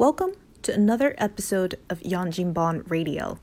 [0.00, 3.36] Welcome to another episode of Yanjinban Radio.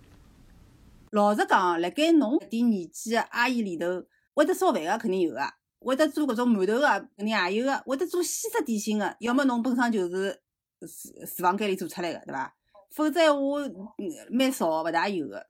[1.11, 4.03] 老实讲，辣盖侬搿点年纪个阿姨里头，
[4.33, 5.39] 会得烧饭个肯定有个，
[5.77, 10.33] 会得做搿种馒头个肯定也有个，会得做西式点心个，要么侬本身就是
[10.79, 10.87] 厨
[11.27, 12.51] 厨房间里做出来个，对伐？
[12.89, 13.61] 否则话
[13.99, 15.45] 嗯蛮少，勿大有个。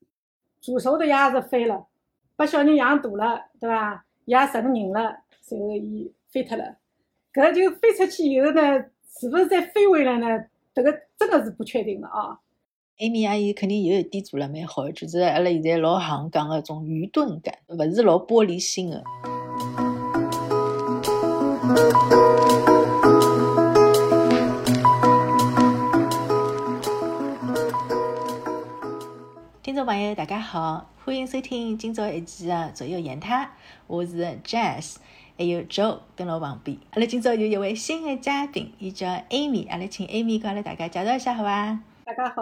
[0.60, 1.88] 做熟的鸭子飞了，
[2.36, 4.04] 把小人养大了，对伐？
[4.26, 6.76] 也成人了，随后伊飞脱了。
[7.34, 8.62] 搿就飞出去以后呢，
[9.18, 10.44] 是勿是再飞回来呢？
[10.78, 12.38] 这个真的是不确定的啊。
[13.00, 19.04] 艾米阿姨肯定有一点做了蛮好，就是阿拉现在老行讲个种愚钝感，不是老玻璃心的。
[29.64, 33.50] 听众朋友，大家好，欢迎收听今朝一期的左右言他，
[33.88, 34.98] 我是 Jazz，
[35.38, 36.76] 还有 Joe 跟牢旁边。
[36.92, 41.80] 阿拉今朝有一位新的嘉宾，伊叫 Amy，阿拉请 Amy 跟阿拉大家介绍一下，好伐？
[42.06, 42.42] 大家好，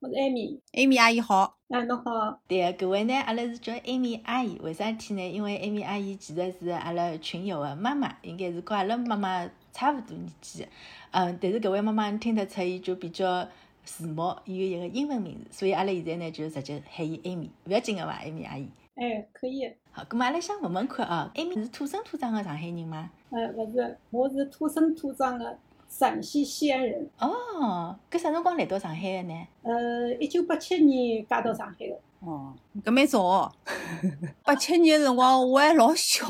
[0.00, 2.40] 我是 Amy，Amy 阿姨好，啊，侬好。
[2.48, 5.30] 对个，搿位呢，阿拉是叫 Amy 阿姨，为啥体呢？
[5.30, 10.68] 因为 Amy 阿姨其实是阿拉群友的妈妈，应该是跟阿拉妈妈差勿多年纪的。
[11.12, 13.46] 嗯，但是搿位妈妈听得出，伊就比较
[13.84, 18.66] 时髦，伊有一个英文名字，所以阿拉现在呢就直接喊伊 Amy，勿要紧个伐，Amy 阿姨。
[18.94, 19.72] 哎，可以。
[19.90, 23.10] 好，咁么阿拉想问问看啊，Amy 是土生土长的上海人吗？
[23.30, 27.08] 呃，勿是，我是土生土长的陕西西安人。
[27.18, 29.46] 哦，搿啥辰光来到上海的呢？
[29.62, 31.98] 呃，一九八七年嫁到上海的。
[32.20, 33.52] 哦，搿蛮早哦。
[34.44, 36.26] 八七年个辰光我还老小，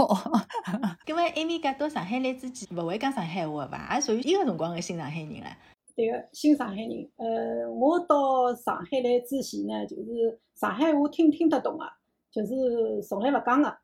[1.04, 3.94] 搿么 Amy 嫁到上海来之前，勿会讲上海话伐？
[3.96, 5.46] 也属于伊个辰光个新上海人了。
[5.94, 7.10] 对个，新上海人。
[7.16, 11.84] 呃，我到上海来之前呢，就是上海话听听得懂个，
[12.32, 13.76] 就是从来勿讲个。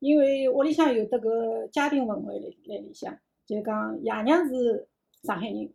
[0.00, 4.86] 因为屋里向有得搿家庭氛围辣辣里向，就讲爷娘是
[5.24, 5.68] 上海人，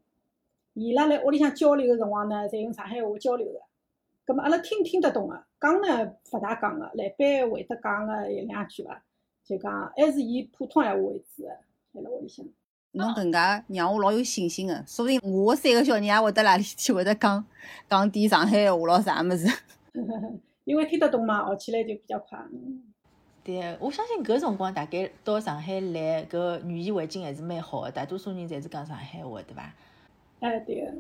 [0.76, 3.60] 伊拉辣屋里向交流个辰光呢，侪用上海话交流个。
[4.24, 9.04] 葛末阿拉听听得懂个，讲呢勿大讲个，来般会得讲个一两句伐，
[9.44, 11.50] 就讲还是以普通闲话为主个，
[11.92, 12.46] 辣辣屋里向。
[12.92, 17.46] 侬搿能介让我老有信心个，说不定我三个小人也会得哪里去会得讲
[17.90, 19.46] 讲点上海话咯啥物事。
[20.66, 22.40] 因为听得懂嘛，学起来就比较快。
[23.44, 29.74] 对，我相信搿辰光大概到上海来，搿语言环境还是蛮好个，大多数人侪是讲上海话，对伐？
[30.40, 30.94] 哎，对个。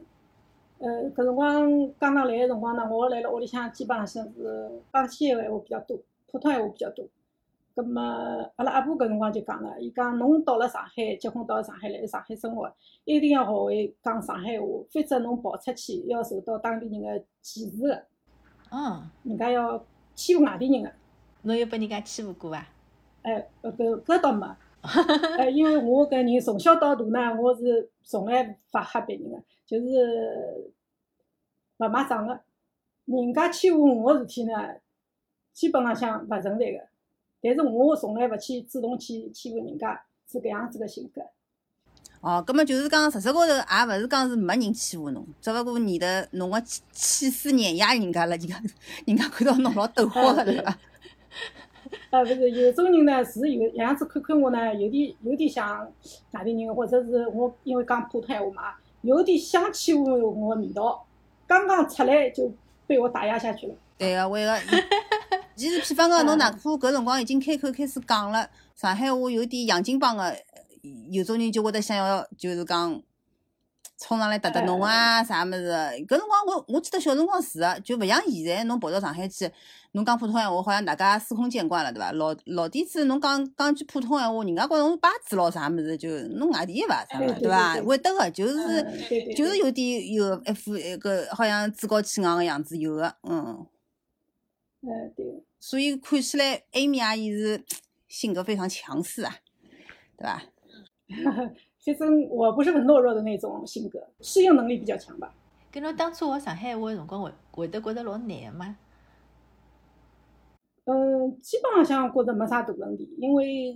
[0.79, 4.31] 呃，搿辰光刚刚来个辰光呢，我辣辣屋里向基本上是
[4.91, 5.97] 讲西个闲话比较多，
[6.29, 7.05] 普通闲话比较多。
[7.75, 8.01] 葛末
[8.57, 12.69] 阿拉阿婆搿辰光就讲了，伊讲侬到了上海，结婚到了上海来上海生活，
[13.05, 18.03] 一定要学会讲上海话，否则侬跑出去要受到当地人个歧视个，
[18.75, 19.85] 嗯，人家要
[20.15, 20.91] 欺负外地人个。
[21.43, 22.65] 侬有被人家欺负过伐？
[23.21, 24.47] 哎，呃搿搿倒没，
[25.37, 30.73] 哎，因为我搿人从小到大呢，我是从来勿吓别人个，就是
[31.77, 32.41] 勿买账个。
[33.05, 34.51] 人家欺负我个事体呢，
[35.53, 36.79] 基本浪向勿存在个。
[37.41, 41.21] 但是我从来勿去主动去欺负人家，是搿样子个性格。
[42.23, 48.55] 哦，葛么就是讲实质高头也勿是讲是没人欺负侬，只勿过你的侬个气气势碾压人家了，人家
[49.05, 50.71] 人家看到侬老抖火个对伐？
[52.11, 55.85] 啊， 勿是，有种人呢是有样子看看我呢，有点有点像
[56.31, 58.61] 外地人，或者是我因为讲普通闲话嘛，
[59.01, 61.05] 有点想欺负我个味道，
[61.45, 62.49] 刚刚出来就
[62.87, 63.75] 被我打压下去了。
[63.97, 64.57] 对个，为个。
[65.57, 70.33] 其实，譬方讲，侬哪怕搿辰光已经开口开始讲了上海话，有点洋泾浜个，
[71.09, 73.01] 有种人就会得想要，就是讲
[73.97, 75.71] 冲上来搭搭侬啊，啥物事？
[76.07, 79.49] 搿辰光我我记得小辰光是个，就勿像现在，侬跑到上海去，
[79.93, 82.11] 侬讲普通闲话，好像大家司空见惯了，对伐？
[82.11, 85.97] 老老底子侬讲讲句普通闲话，人家觉着侬巴子咯，啥物事？
[85.97, 87.05] 就侬外地伐？
[87.09, 87.39] 啥物事？
[87.39, 87.75] 对伐？
[87.81, 93.65] 会得个，就是就是有点有一副一个好像趾高气昂个样子，有个，嗯。
[94.81, 95.45] 呃，对。
[95.61, 97.63] 所以看起来，艾米阿姨是
[98.09, 99.37] 性格非常强势啊，
[100.17, 100.43] 对吧？
[101.85, 105.33] 反正我不是很懦弱的那种性格，适应能力比较强吧。
[105.71, 108.77] 跟侬当初学上海话的辰光，会会得觉得老难个吗？
[110.85, 113.75] 嗯，基本浪向觉着没啥大问题，因为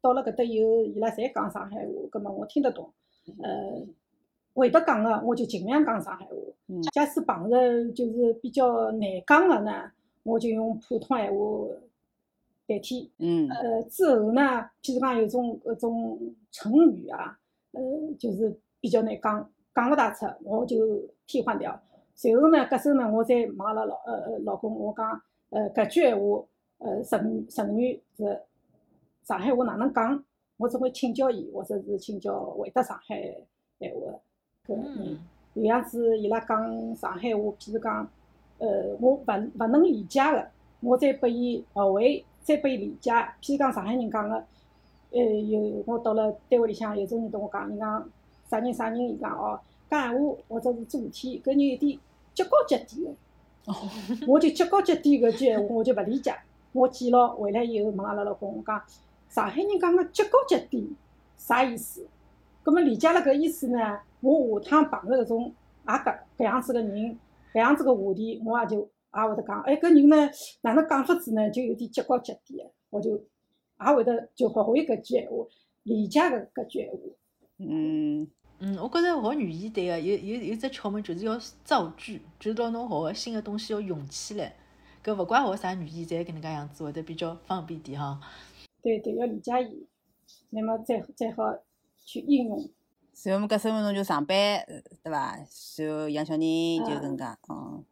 [0.00, 2.90] 到了搿搭以后，伊拉侪讲上海话，葛末我听得懂。
[3.42, 3.84] 呃，
[4.54, 6.32] 会得讲个，我就尽量讲上海话。
[6.92, 9.90] 假使碰着就是比较难讲个呢，
[10.22, 11.36] 我就用普通闲话
[12.66, 13.10] 代替。
[13.18, 13.48] 嗯。
[13.48, 17.38] 呃，之后呢，譬如讲有种搿种成语啊，
[17.72, 17.82] 呃，
[18.18, 21.80] 就是比较难讲，讲勿大出，我就替换掉。
[22.14, 25.20] 随后呢，搿时候呢，我再问阿拉老呃呃老公，我讲，
[25.50, 26.44] 呃，搿句闲话，
[26.78, 28.40] 呃，成成语是
[29.22, 30.24] 上海话哪能讲？
[30.56, 33.20] 我总会请教伊，或者是请教会得上海
[33.78, 34.18] 闲话
[34.66, 35.18] 搿人。
[35.52, 38.10] 有样子伊拉讲上海话，譬如讲，
[38.58, 40.48] 呃，我勿勿能理解个，
[40.80, 43.10] 我再拨伊学会，再拨伊理解。
[43.42, 44.36] 譬如讲上海人讲个，
[45.10, 48.08] 呃，有我到了单位里向，有种人同我讲，伊讲
[48.48, 49.58] 啥人啥人，伊讲哦，
[49.90, 51.98] 讲闲话或者是做事体，搿人有点
[52.32, 53.10] 极高极低个。
[54.28, 56.32] 我就极高极低搿句闲话，我就勿理解。
[56.72, 58.80] 我记牢回来以后问阿拉老公，我讲
[59.28, 60.94] 上海人讲个极高极低
[61.36, 62.06] 啥意思？
[62.62, 65.52] 葛末理解了搿意思呢，我下趟碰着搿种
[65.88, 67.18] 也搿搿样子个人，
[67.52, 68.88] 搿样子个话题，我也就
[69.22, 70.30] 也会得讲，哎，搿人呢
[70.62, 75.36] 哪能讲法子呢，就有点急高急低个，我就也会得就学会搿句闲话，
[75.84, 76.98] 理解搿搿句闲话。
[77.58, 78.28] 嗯，
[78.58, 84.54] 嗯，我觉着学语言对个，有有有只窍门就是要造句，就是到侬学个新个东西要用起来。
[85.02, 88.20] 搿勿怪学啥语言，侪搿能介样子会得比较方便点哈。
[88.82, 89.86] 对对，要理解伊，
[90.50, 91.56] 那么再再好
[92.04, 92.68] 去应用。
[93.12, 95.38] 随后么搿身份证就上班，呃对伐？
[95.48, 97.84] 随后养小人就搿能介，嗯，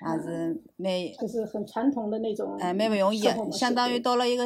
[0.00, 2.56] 也是蛮就是很传统的那种。
[2.58, 4.44] 哎蛮勿容易个，生活模式相当于到了一个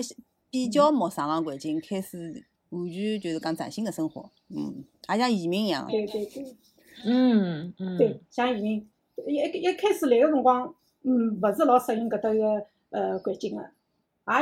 [0.51, 5.87] 比较陌生个环境，开始完全就是讲崭新的生活，嗯，也像移民一样。
[5.91, 6.57] 对对对
[7.05, 8.89] 嗯嗯，对，像移民
[9.27, 13.63] 一一一开始来个辰光，嗯，勿是老适应搿搭个呃环境个，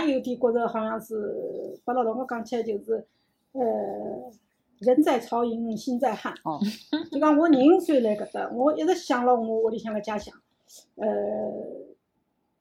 [0.05, 3.07] 也有点觉着好像是，把老老我讲起来就是，
[3.53, 3.63] 呃，
[4.81, 6.35] 人在曹营心在汉。
[6.45, 6.61] 哦，
[7.11, 10.35] 就讲我人虽然来搿搭，我一直想牢我屋里向个家乡，
[10.97, 11.07] 呃，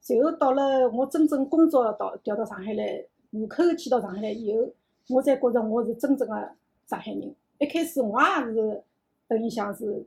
[0.01, 4.67] 随后到了我真正工作到调到上海来，户口迁到上海来以后，
[5.09, 6.35] 我才觉着我是真正个
[6.87, 7.35] 上海人。
[7.59, 8.83] 一开始我也是
[9.27, 10.05] 等于像是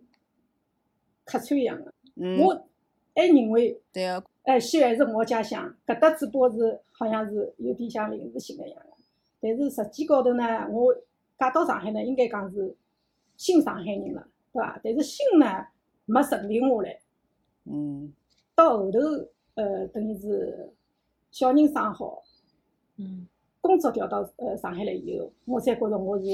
[1.24, 2.54] 客串一样个，嗯，我
[3.14, 8.86] 还认为，对个，哎，西安是我家乡，搿搭只不过是好像是有点像临时性个样个。
[9.40, 10.94] 但是实际高头呢，我
[11.38, 12.74] 嫁到上海呢，应该讲是
[13.36, 14.80] 新上海人了，对伐？
[14.82, 15.66] 但是新呢
[16.06, 16.98] 没沉淀下来，
[17.64, 18.12] 嗯，
[18.54, 18.98] 到后头
[19.54, 20.72] 呃，等于是
[21.30, 22.22] 小人生好，
[22.96, 23.26] 嗯
[23.60, 26.24] 工作调到呃上海来以后，我才觉着我是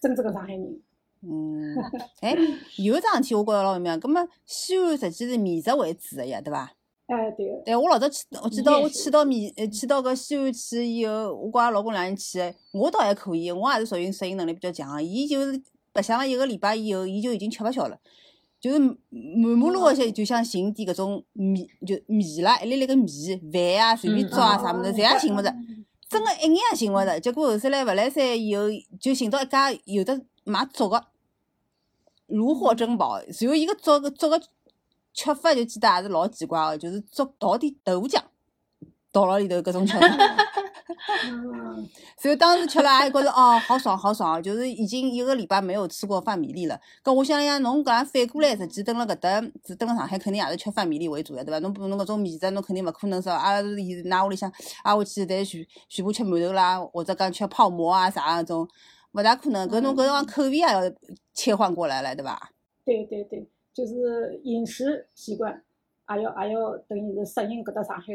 [0.00, 0.80] 真正的上海人。
[1.20, 1.76] 嗯，
[2.20, 2.36] 哎，
[2.78, 6.72] 有一桩事体我觉着老有名，葛末西安实际是面食为主个呀，对伐？
[7.06, 15.00] 哎，对个，对，我老早去，我记得我去到面，呃，去到搿西安去以后，我跟阿拉老公两人去的，我倒还可以，我也是属于适应能力比较强个。
[15.00, 15.62] 伊就是
[15.92, 18.00] 白相了一个礼拜以后，伊就已经吃勿消了，
[18.62, 23.08] 就是满满马路个些就想寻点搿种米，就米啦，一粒粒个米、
[23.52, 27.18] 饭啊，随便嗯抓啊啥物事，侪也寻勿着，嗯真个一眼也寻勿着。
[27.18, 28.68] 结果后首来勿来三以后，
[29.00, 31.04] 就寻到一家有的卖粥个，
[32.28, 33.18] 如获珍宝。
[33.18, 34.40] 然后伊个粥个粥个
[35.12, 38.22] 吃法就记得也是老奇怪个，就是粥倒点豆腐浆，
[39.10, 40.06] 倒辣里头搿种吃法。
[41.26, 46.80] 嗯，所以当时吃了还觉着哦，好爽好爽，就是已经一个礼拜没有吃过饭米粒了。
[47.02, 51.58] 搿我想想，侬搿样反过来，实际蹲辣搿搭，是蹲辣上海，肯定也是吃饭米粒为主的，对伐？
[51.60, 54.52] 侬侬搿种面食，侬肯定勿可能说啊，是现㑚屋里向
[54.82, 58.68] 啊，我去侪全全部吃馒头啦，或者讲吃泡馍啊啥搿种，
[59.12, 59.68] 勿大可能。
[59.68, 60.80] 搿侬搿辰光口味也要
[61.34, 62.50] 切换过来了，对伐？
[62.84, 65.62] 对对对，就是饮食习惯，
[66.16, 68.12] 也要也要等于是适应搿搭上海。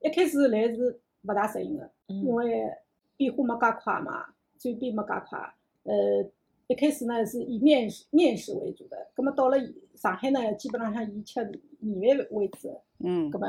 [0.00, 2.70] 一开始来是勿大适应个，因嗯为
[3.16, 4.26] 变化没介快嘛，
[4.58, 5.54] 转变没介快。
[5.84, 6.30] 呃，
[6.66, 9.56] 一开始呢是以面食面食为主的，葛么到了
[9.94, 11.42] 上海呢，基本浪向以吃
[11.78, 13.46] 米饭为主个，嗯葛么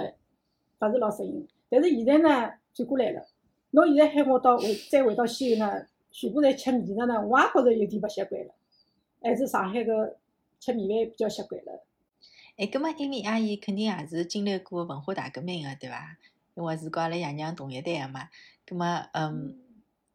[0.80, 1.48] 勿是老适应。
[1.70, 3.26] 但是现在呢转过来了，
[3.72, 8.54] 侬现在喊我到回再回到西安呢，全部侪吃面食呢，我也觉着有点勿习惯了。
[9.22, 10.18] 还是上海个
[10.60, 11.84] 吃米饭比较习惯了。
[12.58, 16.18] 哎，葛末艾米阿姨肯定也是经历过文化大革命个，对伐？
[16.56, 18.30] 因为是跟阿拉爷娘同一代个嘛。
[18.66, 19.56] 葛末，嗯，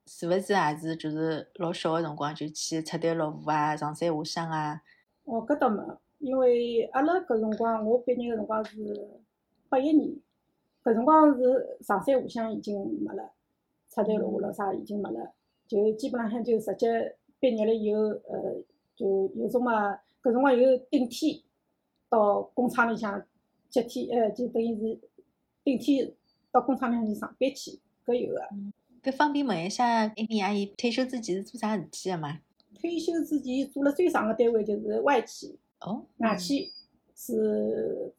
[0.07, 4.83] 是勿是也是就是老小个辰光就去出队落户啊，上山下乡啊？
[5.25, 5.81] 哦，搿倒没，
[6.19, 9.09] 因为阿拉搿辰光我毕业个辰光是
[9.69, 10.11] 八一年，
[10.83, 13.31] 搿辰光是上山下乡已经没了，
[13.89, 15.33] 出头落户了啥已经没了，
[15.69, 18.57] 就基本浪向就直接毕业了以后，呃，
[18.97, 21.41] 就有种嘛，搿辰光有顶天
[22.09, 23.23] 到工厂里向
[23.69, 25.01] 接天，呃，就等于是
[25.63, 26.13] 顶天
[26.53, 28.41] 到工厂里向去上班去，搿有个。
[29.03, 32.39] 搿方便问一下，艾米阿姨退休之前是做啥事体个嘛？
[32.79, 36.71] 退休之前做了最长个单位就是外企，哦，外企
[37.15, 38.13] 是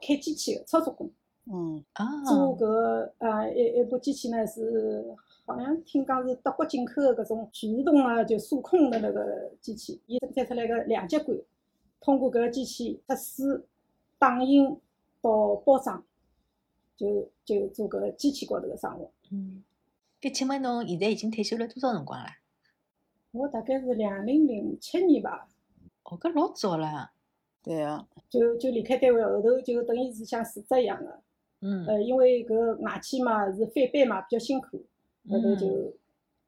[0.00, 1.10] 开机器个操作工。
[1.44, 5.04] 嗯啊做搿哦，个呃一一部机器呢是
[5.44, 11.36] 好像听讲是德国进口个搿种全自动的就数控的那个机器，伊生产出来个两极管，
[12.00, 13.64] 通过搿个机器测试、
[14.18, 14.78] 打印
[15.20, 16.04] 到包装，
[16.96, 19.10] 就就做搿个机器高头个生活。
[19.30, 19.62] 嗯，
[20.20, 22.38] 搿请问侬现在已经退休了多少辰光啦？
[23.32, 25.48] 我大概是两零零七年吧，
[26.04, 27.12] 哦，搿老早了。
[27.62, 31.22] 对个，就就离开单位后头，就等于是像辞职一样个。
[31.60, 34.84] 嗯呃，因为搿外企嘛是翻班嘛，比较辛苦，
[35.28, 35.94] 后头嗯就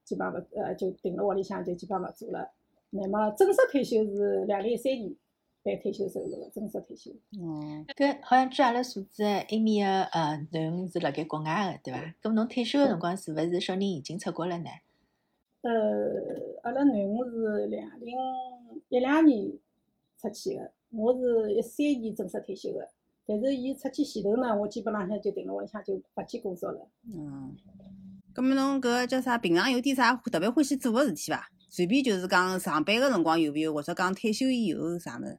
[0.05, 2.51] 基本上勿呃就停辣屋里向，就基本上勿做了。
[2.91, 5.15] 那么正式退休是两零一三年
[5.65, 7.11] 办退休收入个，正式退休。
[7.41, 12.15] 哦，搿好像据阿拉所知埃面个呃囡恩是辣盖国外个，对伐？
[12.23, 14.69] 咁侬退休个辰光是勿是小人已经出国了呢？
[15.63, 15.73] 呃，
[16.63, 18.15] 阿拉囡恩是两零
[18.91, 19.51] 一两年
[20.21, 22.87] 出去个，我是一三年正式退休个。
[23.27, 26.87] 但是伊出去前头呢，我基本浪向就定了屋里向就勿去工作了。
[27.11, 27.57] 嗯，
[28.35, 29.39] 葛末侬搿叫啥？
[29.39, 31.49] 平常有点啥特别欢喜做个事体伐？
[31.71, 35.39] 随便就是讲上班个辰光有勿有，或者讲退休以后啥物事？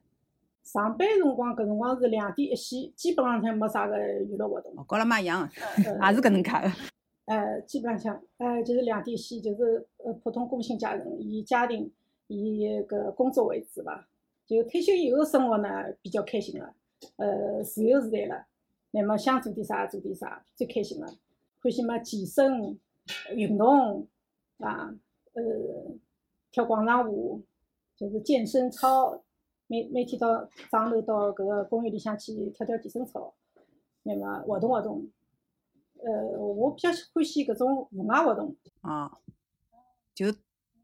[0.66, 4.72] 上班辰光搿辰光是两点一线，基本浪向没啥个娱乐活动。
[4.72, 6.72] 哦，跟阿拉妈一样也是搿能介个。
[7.26, 11.90] 呃，基本浪向，呃，就是两点一线，就是呃普通工薪阶层，以家庭
[12.26, 14.08] 以搿工作为主吧。
[14.44, 15.68] 就退休以后生活呢
[16.02, 16.74] 比较开心了，
[17.16, 18.46] 呃，自由自在了，
[18.90, 21.06] 那么想做点啥做点啥，最开心了。
[21.62, 22.78] 欢喜嘛健身、
[23.34, 24.06] 运动
[24.58, 24.92] 啊，
[25.32, 25.42] 呃，
[26.50, 27.42] 跳广场舞，
[27.96, 29.22] 就是健身操，
[29.68, 33.34] 每每天到早上头到搿个公园里向去跳跳健身操，
[34.04, 35.08] 那么活动活动。
[35.98, 38.56] 呃，我比较欢喜搿种户外活动。
[38.82, 39.10] 啊，
[40.14, 40.26] 就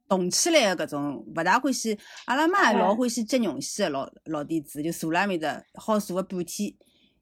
[0.08, 1.96] 动起来个搿种，勿大欢喜。
[2.26, 6.74] 阿拉妈也老哎欢喜接绒线个，老老底子，就坐辣埃面搭，好坐个半天，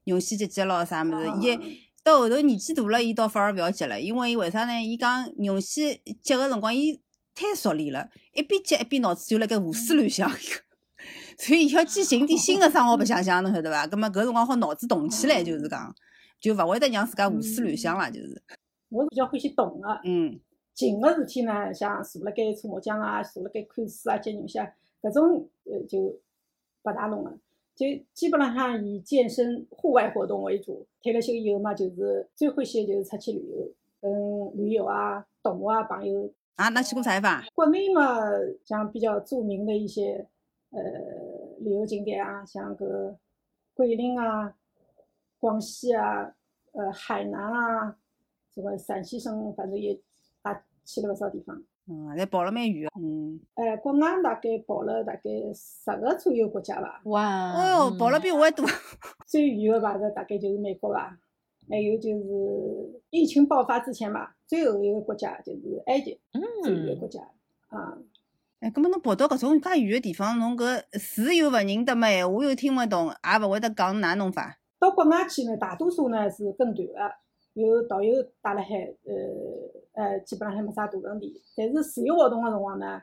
[0.05, 1.31] 绒线接接咯啥物事。
[1.41, 1.61] 伊啊
[2.03, 4.81] 到后头年纪大了，伊倒反而勿要接了，因为伊为啥呢？
[4.81, 6.99] 伊讲绒线接个辰光，伊
[7.35, 10.27] 太熟练了，一边接一边脑子就辣盖胡思乱想。
[11.37, 13.87] 所以要去寻点新个生活白相相，侬晓得伐？
[13.87, 15.93] 葛末搿辰光好脑子动起来，就是讲，
[16.39, 18.41] 就勿会得让自家胡思乱想了，就是。
[18.89, 20.39] 我是比较欢喜动个，嗯，
[20.73, 24.71] 静个事体呢，像坐辣盖搓麻将啊，坐辣盖看书啊、接绒线啊，
[25.01, 27.31] 搿种呃就勿大弄了。
[27.73, 30.85] 就基本浪向以健身、户外活动为主。
[31.01, 33.71] 退了休以后嘛，就是最欢喜的就是出去旅游，
[34.01, 34.11] 跟
[34.57, 36.31] 旅游啊、动物啊、朋友。
[36.57, 37.41] 啊，那去过啥地方？
[37.55, 38.19] 国内嘛，
[38.65, 40.27] 像比较著名的一些
[40.71, 40.81] 呃
[41.59, 43.17] 旅游景点啊，像个
[43.73, 44.55] 桂林啊、
[45.39, 46.33] 广西啊、
[46.73, 47.95] 呃海南啊，
[48.53, 49.99] 什么陕西省，反正也也
[50.83, 51.63] 去了不少地方。
[51.87, 53.01] 嗯，侪跑了蛮远个。
[53.01, 55.21] 嗯，哎，国外大概跑了大概
[55.53, 57.53] 十个左右国家吧，哇！
[57.53, 58.65] 哦哟，跑了比我还多。
[59.27, 61.17] 最远的吧，这大概就是美国吧，
[61.69, 66.19] 还有就是疫情爆发之前吧，最后一个国家就是埃及，
[66.63, 67.21] 最远的嗯国家
[67.69, 67.97] 啊。
[68.61, 74.55] 哎，葛末侬跑到搿种介远个地方，侬搿字又勿认得嘛，闲话又听勿懂，也勿会得讲哪弄法。
[74.77, 76.93] 到国外去呢，大多数呢是跟团个，
[77.53, 81.41] 有导游带辣海，呃呃，基本浪还没啥大问题。
[81.57, 83.01] 但是自由活动个辰光呢，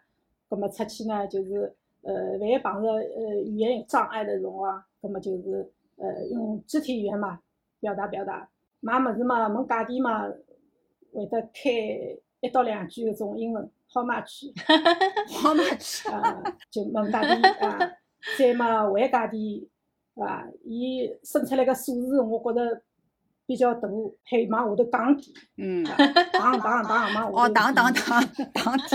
[0.49, 7.41] 葛么出去呢，就是呃，万一碰着呃语言障碍的辰光，葛么就是呃用肢体语言嘛
[7.81, 8.49] 表达表达。
[8.79, 10.29] 买物事嘛，问价钿嘛，
[11.13, 11.69] 会得开
[12.43, 14.53] 一到两句搿种英文，How much？
[15.31, 16.09] 好嘛去。
[16.09, 17.93] 啊，就问价钿啊，
[18.39, 19.69] 再嘛还价钿，是
[20.15, 20.47] 伐？
[20.65, 22.83] 伊算出来个数字，我觉着
[23.47, 23.89] 比较大，
[24.25, 25.27] 还往下头降点，
[25.57, 28.21] 嗯，打打打往下头哦，打打点打
[28.53, 28.89] 打点。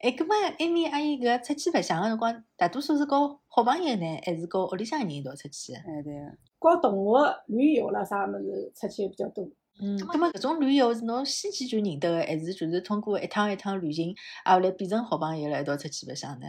[0.00, 5.74] 哎， 葛末埃面阿姨搿出去白相个辰光，大多数是和好朋友呢，还是和屋里向人一道出去？
[5.74, 6.20] 哎对个。
[6.58, 9.44] 搞同学旅游了啥物事出去比较多。
[9.82, 16.46] 嗯，葛末搿种旅游是侬先前就认得个，还是就是通过一趟一趟旅行，啊后来变成好朋友了，一道出去白相呢？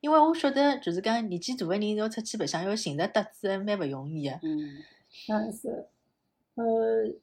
[0.00, 4.34] 因为我晓得，就是讲年纪大个人要出去白相，要寻着搭子还蛮勿容易个。
[4.42, 4.78] 嗯，
[5.28, 5.86] 嗯，是，
[6.56, 6.64] 呃，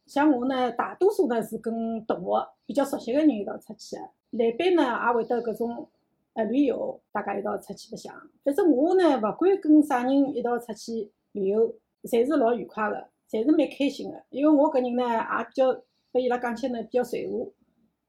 [0.06, 4.02] 像我呢，大多数呢是跟同学比较熟悉个人一道出去个，
[4.32, 5.90] 来班呢也会得搿种
[6.36, 8.14] 呃旅游，大家一道出去白相。
[8.46, 14.22] 反正我呢，勿管跟啥人一道出去旅游，侪是老愉快个，侪是蛮开心个。
[14.30, 15.74] 因为我搿人呢，也比较，
[16.12, 17.52] 拨伊拉讲起来呢比较随和，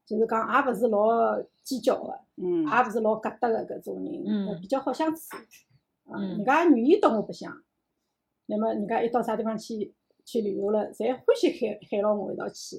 [0.05, 2.19] 就是讲也勿是老计较个。
[2.37, 5.21] 嗯，也勿是老疙瘩个搿种人，嗯呃比较好相处。
[6.05, 7.55] 啊，嗯人家也愿意到我白相。
[8.47, 9.93] 那么人家一到啥地方去
[10.25, 12.77] 去旅游了，侪欢喜喊喊牢我一道去。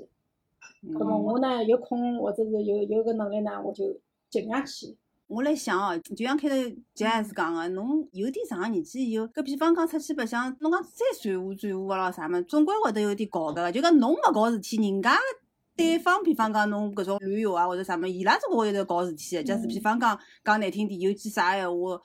[0.83, 3.97] 嗯那么我呢有空或者是有有搿能力呢，我就
[4.29, 4.97] 尽量去。
[5.33, 6.55] 我来想哦，就像开头
[6.95, 13.73] 杰也是讲个，侬有点上个年纪以后，搿比方讲出去白相，侬讲再转化转化个咯啥物事，总归会得有点搞个。
[13.73, 15.17] 就讲侬勿搞事体，人家
[15.75, 19.43] 对方比方讲侬搿种旅游啊或者啥物事，伊拉总归会得搞事体个。
[19.43, 21.99] 假使比方讲讲难听点，有句啥闲话。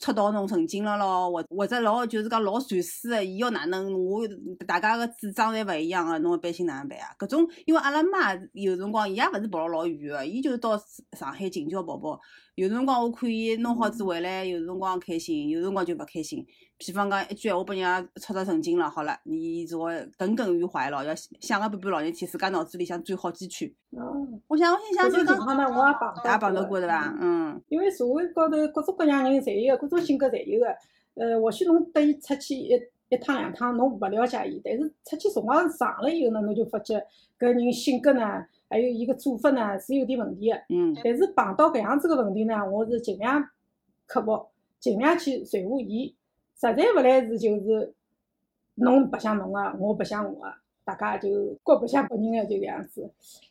[0.00, 4.20] 戳到侬神经了咯，或或者老就是讲老传输个，伊要哪能，我
[4.64, 7.10] 大家个主张侪勿一样个，侬一般性哪能办啊？
[7.18, 10.80] 搿种，因为阿拉妈有辰光伊也勿是跑了老远个，伊就到
[11.18, 12.20] 上海近郊跑跑，
[12.58, 16.44] 有辰光我可以弄好子回来，有辰光开心，有辰光就勿开心。
[16.76, 23.72] 比方讲一句闲话，拨人家戳着神经了，好了，你就会耿耿于怀了，要想个半半老年天，自家脑子里向转好几圈。
[23.92, 27.16] 嗯，我想，我心想搿就讲，种情况呢，我也碰大家碰到过过对伐？
[27.20, 30.66] 嗯因为社会高头各种各样人侪有个，各种性格侪有个。
[31.14, 32.72] 呃，或许侬带伊出去一
[33.08, 36.98] 一趟两趟，侬勿了解伊，但是出去辰光长了以后呢，侬就发觉
[37.38, 40.56] 搿人性格呢，还有伊个做法呢是有点问题个。
[40.68, 43.48] 嗯但是碰到搿样子个问题呢，我是尽量
[44.06, 44.46] 克服，
[44.78, 46.14] 尽量去随和伊。
[46.54, 47.94] 实在勿来事就是
[48.74, 53.10] 侬白相侬个，我白相我个，大家就各白相各人个就搿样子。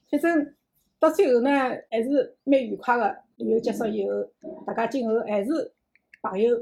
[0.09, 0.53] 反正
[0.99, 1.49] 到最后呢，
[1.89, 3.17] 还是蛮愉快个。
[3.37, 5.71] 旅游结束以后，大家今后还是
[6.23, 6.59] 朋友，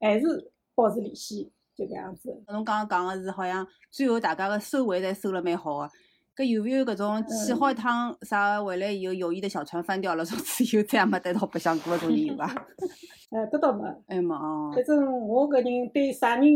[0.00, 2.30] 还是保持联系，就搿样子。
[2.48, 5.90] 侬刚刚讲个是好像最后大家个收尾侪收了蛮好个。
[6.38, 12.46] 搿有没有搿种去好一趟啥回来以后友谊的小船翻掉了，从此以后再也没带到白相过搿种人有伐？
[13.30, 13.84] 哎，搿倒没。
[14.06, 16.46] 哎嘛哦，反正我搿人对啥人，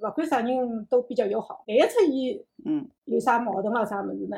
[0.00, 1.64] 勿管啥人都比较友好。
[1.66, 4.36] 万一出现嗯有啥矛盾咯啥物事呢，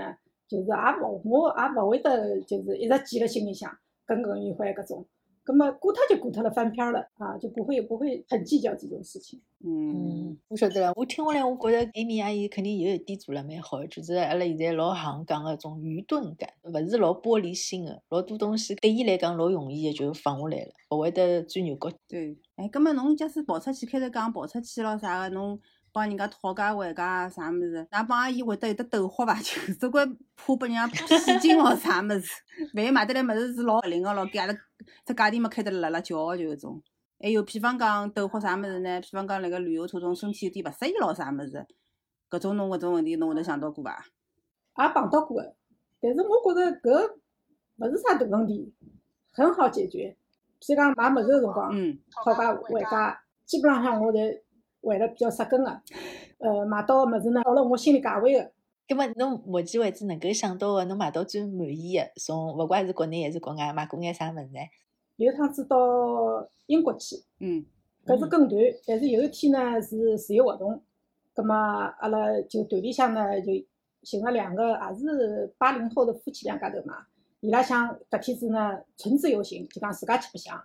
[0.49, 3.71] 就是也勿我也勿会得就是一直记辣心里向，
[4.07, 5.05] 耿耿于怀搿种。
[5.45, 9.41] 葛么过脱就过脱了，翻篇儿了啊，就不会不会很计较这种事情。
[9.63, 10.93] 嗯嗯，我晓得了。
[10.97, 21.91] 我听下来，我觉着艾米阿姨肯定有一点做了蛮好的，就是阿拉现在老行讲个种愚钝感，勿是老玻璃心个，老多东西对伊来讲老容易的就放下来了，勿会得钻牛角。
[22.09, 22.37] 对。
[22.57, 25.61] 哎，葛么侬假使跑出去，开头讲跑出去咯啥个，侬
[25.95, 29.35] 帮人家讨价还价啥物事，㑚帮阿姨会得有得斗豁伐？
[29.41, 30.05] 就只管
[30.37, 32.29] 怕拨人家骗金哦啥物事，
[32.75, 34.53] 万一买得来物事是老勿灵个咯，给阿拉
[35.07, 36.83] 只价钿没开得辣辣叫个就搿种。
[37.21, 39.01] 还有，比方讲斗豁啥物事呢？
[39.01, 41.65] 比方讲辣盖旅游途中身体有点勿适意咯啥物事，
[42.29, 44.05] 搿种侬搿种问题侬会得想到过伐？
[44.77, 45.55] 也碰到过个，
[46.01, 47.13] 但是我觉着搿
[47.77, 48.75] 勿是啥大问题，
[49.31, 50.17] 很好解决。
[50.61, 54.41] 譬如讲买物事个辰光，嗯讨价还价，基本浪向我侪
[54.85, 55.81] 还了比较扎根个。
[56.39, 58.51] 呃，买到个物事呢，到了我心里价位个。
[58.87, 64.61] 葛么侬目前为止能够想到个，侬买到最满意个，从勿管是国内还是国外，买过眼啥物事呢？
[65.17, 65.79] 有一趟子到
[66.67, 67.65] 英国去，嗯
[68.05, 70.83] 搿是跟团，但是有一天呢是自由活动，
[71.33, 71.55] 葛么
[72.01, 73.53] 阿拉就团里向呢就
[74.03, 77.07] 寻了两个也是八零后的夫妻两家头嘛，
[77.41, 80.63] 伊拉想搿天子呢纯自由行，就讲自家去白相。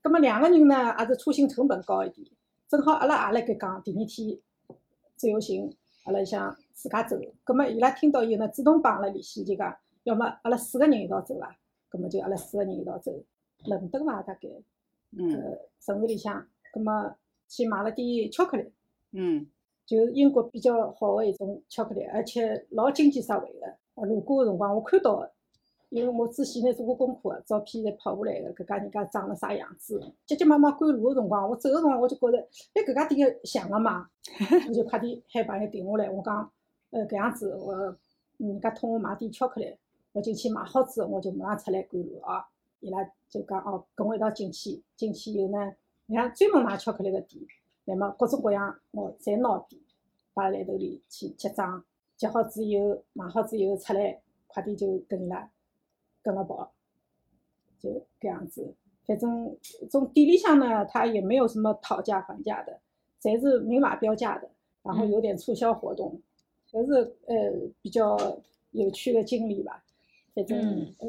[0.00, 2.26] 葛么两个人呢也是出行成本高一点，
[2.70, 4.38] 正好阿拉也辣盖讲第二天
[5.16, 7.18] 自由行，阿拉想自家走。
[7.42, 11.52] 葛么伊拉听到以后呢，主动帮阿拉联系，就讲要么阿拉四个人一道走伐？
[11.88, 13.12] 葛么就阿拉四个人一道走，
[13.64, 14.48] 伦敦伐大概。
[15.18, 17.12] 嗯呃，城市里向，葛么
[17.48, 18.72] 去买了点巧克力，
[19.10, 19.44] 嗯
[19.84, 23.76] 就是英国比较好的一种巧克力，而且老经济实惠的。
[23.96, 25.32] 呃，路过个辰光我看到的，
[25.90, 30.00] 因为我之前呢做过功课的，照片侪拍下来个，搿家人家长了啥样子。
[30.24, 32.38] 急急忙忙赶路个辰光，我走个辰光我就觉着，
[32.74, 34.08] 哎，搿家店个像个嘛，
[34.68, 36.50] 我就快点喊朋友停下来，我讲，
[36.90, 37.96] 呃，搿样子，我
[38.38, 39.76] 人家托我买点巧克力，
[40.12, 42.46] 我进去买好之后，我就马上出来赶路啊。
[42.78, 45.58] 伊拉就讲哦，跟我一道进去，进去以后呢，
[46.06, 47.44] 人家专门买巧克力个店，
[47.84, 49.82] 乃末各种各样我侪拿点，
[50.32, 51.84] 摆辣来头里去结账，
[52.16, 55.50] 结好之以后买好之以后出来，快点就跟伊拉
[56.22, 56.72] 跟了跑，
[57.78, 58.74] 就搿样子。
[59.06, 59.56] 反正
[59.90, 62.78] 从店里向呢，他也没有什么讨价还价的，
[63.22, 64.48] 侪是明码标价的，
[64.82, 66.20] 然后有点促销活动，
[66.70, 67.52] 搿是呃
[67.82, 68.16] 比较
[68.70, 69.82] 有趣的经历吧。
[70.32, 71.08] 反正、嗯呃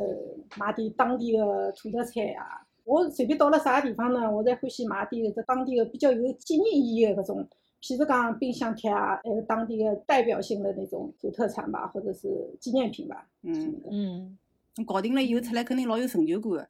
[0.58, 2.65] 买点当地的土特产啊。
[2.84, 7.47] 我随便到了啥地方呢，我侪欢喜买点搿只当地的比较有纪念意义的搿种，
[7.82, 12.28] 譬如讲冰箱贴啊，还有当地的代表性的那种土特产吧，或者是
[12.60, 13.30] 纪念品吧。
[13.43, 13.54] 嗯，
[13.91, 14.38] 嗯，侬
[14.86, 16.67] 搞定了以后出来肯定老有成就感个。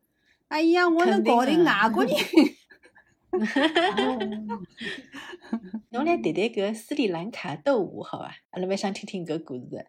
[0.47, 2.13] 哎呀，我能搞定啊外国人。
[5.91, 8.35] 侬来谈谈搿斯里兰卡斗舞好伐？
[8.49, 9.85] 阿拉蛮想听听搿故事的。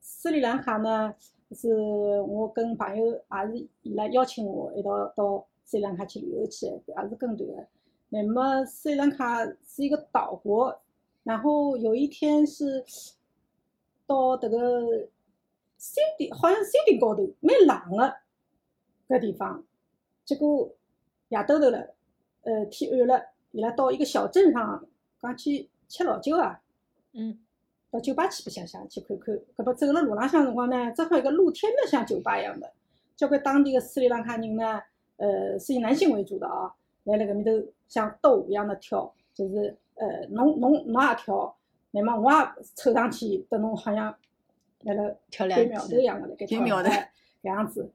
[0.00, 1.12] 斯里兰卡呢，
[1.50, 1.74] 是
[2.20, 7.66] 我跟朋友也是伊拉邀请我一道到斯里兰卡去旅游去的，也是跟团的。
[8.10, 10.80] 那么斯里兰卡是一个岛国，
[11.24, 12.84] 然后有一天是
[14.06, 15.08] 到迭个
[15.82, 18.16] 山顶，好像山顶高头蛮冷的
[19.08, 19.64] 搿地方，
[20.24, 20.72] 结果
[21.30, 21.92] 夜到头了，
[22.42, 24.86] 呃天暗了，伊拉到一个小镇上
[25.20, 26.60] 讲去吃老酒啊。
[27.14, 27.36] 嗯
[27.90, 29.36] 到酒吧去白相相，去看看。
[29.56, 32.72] 搿么走了路浪向辰光呢，正好一个露天的像酒吧一样的，
[33.16, 34.80] 交关当地的斯里兰卡人呢，
[35.16, 37.50] 呃，是以男性为主的啊，来辣搿面头
[37.88, 41.54] 像斗舞一样的跳，就是呃，侬侬侬也跳，
[41.90, 44.14] 那么我也凑上去，等侬好像
[44.84, 46.04] 辣辣跳两对苗头一。
[46.04, 47.90] 样的辣盖跳对苗头哎搿样子。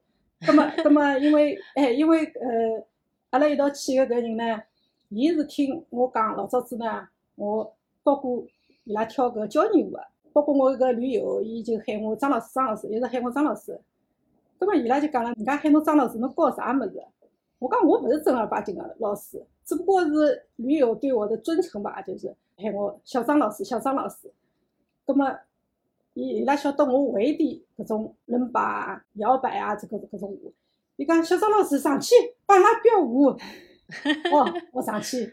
[0.46, 2.86] 葛 么葛么因为哎因为呃
[3.30, 4.62] 阿拉一道去个搿人呢，
[5.08, 7.74] 伊是听我讲老早子呢，我
[8.04, 8.44] 教过
[8.84, 10.00] 伊拉跳搿交谊舞个，
[10.32, 13.78] 包括我搿旅游，伊就喊我张老师张老师，一直喊我张老师。
[14.58, 17.02] 葛么伊拉就讲了，人家喊侬张老师，侬教啥物事？
[17.58, 24.32] 我讲我勿是正儿八经个老师，只不过是驴友对我的尊称吧，就是喊我小张老师，小张老师。
[25.04, 25.36] 葛么
[26.18, 30.52] 伊伊拉晓得我会点搿种伦巴啊、摇摆啊，这个搿种舞。
[30.96, 32.12] 伊讲小张老师上去
[32.44, 33.26] 帮伊拉表舞，
[34.32, 35.32] 哦， 我上去，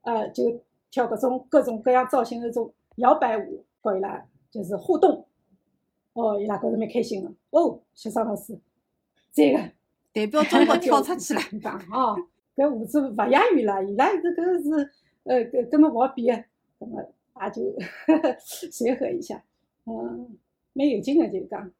[0.00, 0.58] 呃，就
[0.90, 5.26] 跳搿种各种各样造型的种摇摆舞，和伊拉就是互动。
[6.14, 7.30] 哦，伊拉觉着蛮开心的。
[7.50, 8.58] 哦，小张老师，
[9.34, 9.58] 这个。
[10.14, 12.16] 代表中国跳出去了， 讲哦，
[12.56, 14.90] 搿舞姿勿亚于了，伊拉这个是
[15.24, 16.44] 呃跟跟侬勿好比个，
[16.80, 17.02] 葛么
[17.42, 17.62] 也就
[18.40, 19.42] 随和一下，
[19.86, 20.36] 嗯，
[20.72, 21.70] 蛮有劲个就是讲。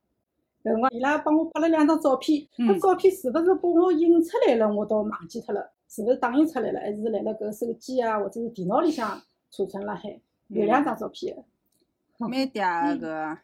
[0.64, 10.20] 搿辰光伊拉帮我拍了两张照片，搿照片是勿是把我印出来了，我倒忘记脱了，是勿是打印出来了，还是辣辣搿手机啊或者是电脑里向储存辣海？
[10.48, 11.36] 有两张照片，
[12.18, 13.38] 蛮嗲个。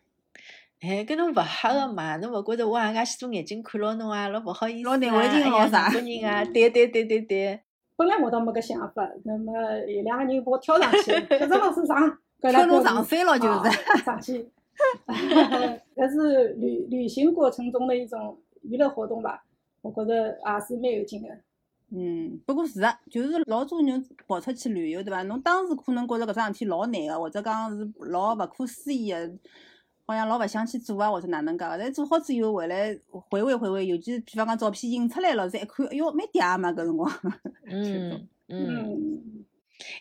[0.81, 2.17] 哎，搿侬勿吓个嘛？
[2.19, 4.93] 侬勿觉着我也介许多眼睛看牢侬啊，老勿好意思啊！
[4.93, 5.91] 老难为情咯啥？
[5.91, 7.61] 中国人啊，对对对对对。
[7.97, 9.53] 本来我倒没搿想法，那么
[9.89, 14.49] 有两个人把我挑上去，小张老师上，挑侬上山了就是上去。
[15.97, 19.45] 搿 是旅旅行过程中的一种娱乐活动吧？
[19.83, 21.29] 我觉着也是蛮有劲的。
[21.91, 25.23] 嗯，不过是个，就是老多人跑出去旅游，对伐？
[25.23, 29.31] 侬当时可能觉着搿桩事体老难个，或者讲是老勿可思议个。
[30.07, 31.77] 好像老勿想去做啊，或者哪能介个？
[31.79, 37.13] 但做好之后回来回味回味，尤其是比方讲照片印出来了，再一看，哎哟，蛮嗲嘛，搿辰光。
[37.67, 39.45] 嗯嗯。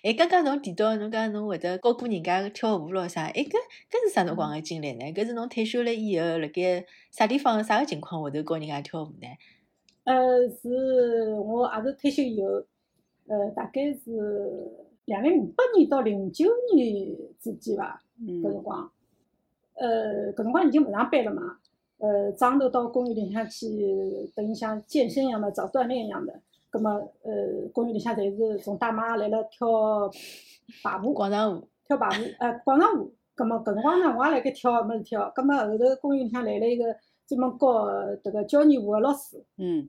[0.04, 3.26] 哎，刚刚侬提到侬讲侬会得教过人家跳舞咯啥？
[3.28, 3.52] 哎，搿
[3.92, 5.06] 搿是啥辰光个经历呢？
[5.13, 9.28] 搿是侬退休了以后，辣盖啥地方啥个情况下头教人家跳舞呢？
[10.04, 12.48] 呃，是我也是退休以后，
[13.28, 14.02] 呃，大概是
[15.06, 18.92] 两零零八年到零九年之间伐，搿辰光。
[19.76, 21.58] 呃，搿辰光已经勿上班了嘛，
[22.00, 23.68] 呃，早上头到公园里向去，
[24.34, 26.42] 等于像健身一样的，早锻炼一样的。
[26.70, 26.92] 葛末，
[27.24, 30.10] 呃，公园里向侪是从大妈来了跳
[30.84, 33.14] 排舞，广场舞，跳排舞，呃，广场舞。
[33.36, 35.32] 葛末搿辰光呢，我也辣盖跳，没事跳。
[35.36, 36.86] 葛末后头公园里向来了一个
[37.28, 37.68] 专门教
[38.24, 39.88] 迭个交谊舞个老师，嗯，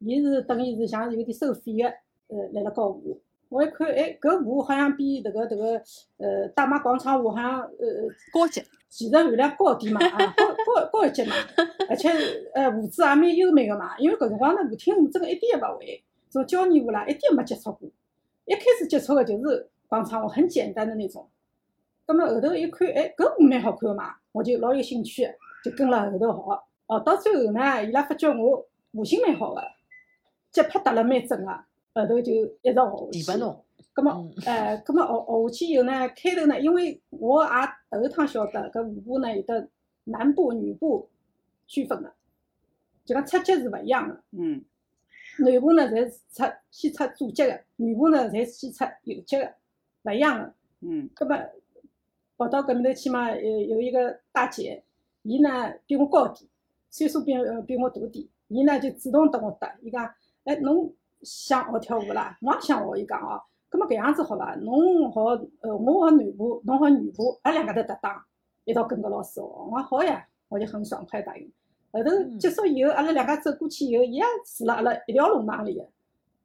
[0.00, 1.84] 伊是等于是像有点收费个，
[2.26, 3.20] 呃，来了教舞。
[3.50, 5.82] 我一看，哎，搿舞好像比迭个迭个，
[6.18, 7.68] 呃，大妈广场舞好像，呃，
[8.32, 8.60] 高级。
[8.88, 11.34] 技术含量高点嘛，啊，高高高一级嘛，
[11.90, 12.08] 而且
[12.54, 13.96] 呃舞姿也蛮优美个嘛。
[13.98, 17.88] 因为搿辰光呢，舞厅舞真个一点也勿会，种交谊舞啦一点没接触过。
[18.44, 21.28] 一开始接触个就是广场舞，很简单的那种。
[22.06, 25.28] 葛末后头一看，哎，搿舞蛮好看个嘛，我就老有兴趣，
[25.62, 26.62] 就跟了后头学。
[26.88, 29.62] 学到最后呢，伊拉发觉我舞性蛮好个，
[30.50, 31.52] 节拍踏了蛮准个，
[31.94, 32.74] 后头就一直
[33.12, 33.42] 学下去。
[33.94, 37.50] 咁么，呃，咁么学学下去以后呢，开头呢，因为我也
[37.90, 39.68] 头一趟晓得搿舞步呢有得
[40.04, 41.10] 男步、女步
[41.66, 42.10] 区分个，
[43.04, 44.22] 就讲出脚是勿一样个。
[44.30, 44.64] 嗯。
[45.38, 49.54] 男步呢，侪是出先出左脚个，女步呢，侪先出右脚个，
[50.04, 50.54] 勿一样个。
[50.80, 51.08] 嗯。
[51.14, 51.36] 咁么
[52.36, 54.82] 跑到搿面头去嘛，有有一个大姐，
[55.22, 56.48] 伊呢比我高点，
[56.90, 60.04] 岁数比呃比我大点，伊呢就主动搭我搭，伊讲，
[60.44, 62.38] 哎，侬想学跳舞啦？
[62.42, 63.42] 我也想学，伊讲哦。
[63.70, 64.54] 葛末搿样子好伐？
[64.54, 65.20] 侬学
[65.60, 68.24] 呃，我学男步，侬学女步，阿拉两家头搭档，
[68.64, 69.42] 一道跟个老师学。
[69.42, 71.52] 我讲好呀，我就很爽快答应。
[71.92, 75.84] 后头结束以后，阿拉两家走过去以后，伊也住辣阿拉一条弄堂里个，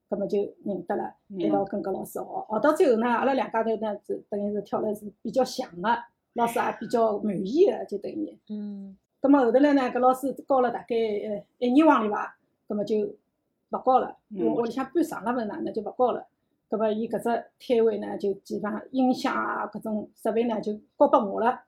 [0.10, 2.24] 葛么就认得了，一道跟个老师学。
[2.24, 5.90] 学到最后呢，阿拉两家头呢，就等于是跳了是比较像个，
[6.34, 8.38] 老师也比较满意个，就等于。
[8.50, 8.98] 嗯。
[9.20, 12.36] 葛么后头来呢，搿老师教了大概呃一年往里伐，
[12.68, 16.26] 葛么就勿教了，因为屋里向搬上了勿是哪能就勿教了。
[16.70, 17.24] 搿么，伊搿只
[17.60, 21.62] 摊位呢，就基本上音响啊，搿种设备呢，就交拨我了。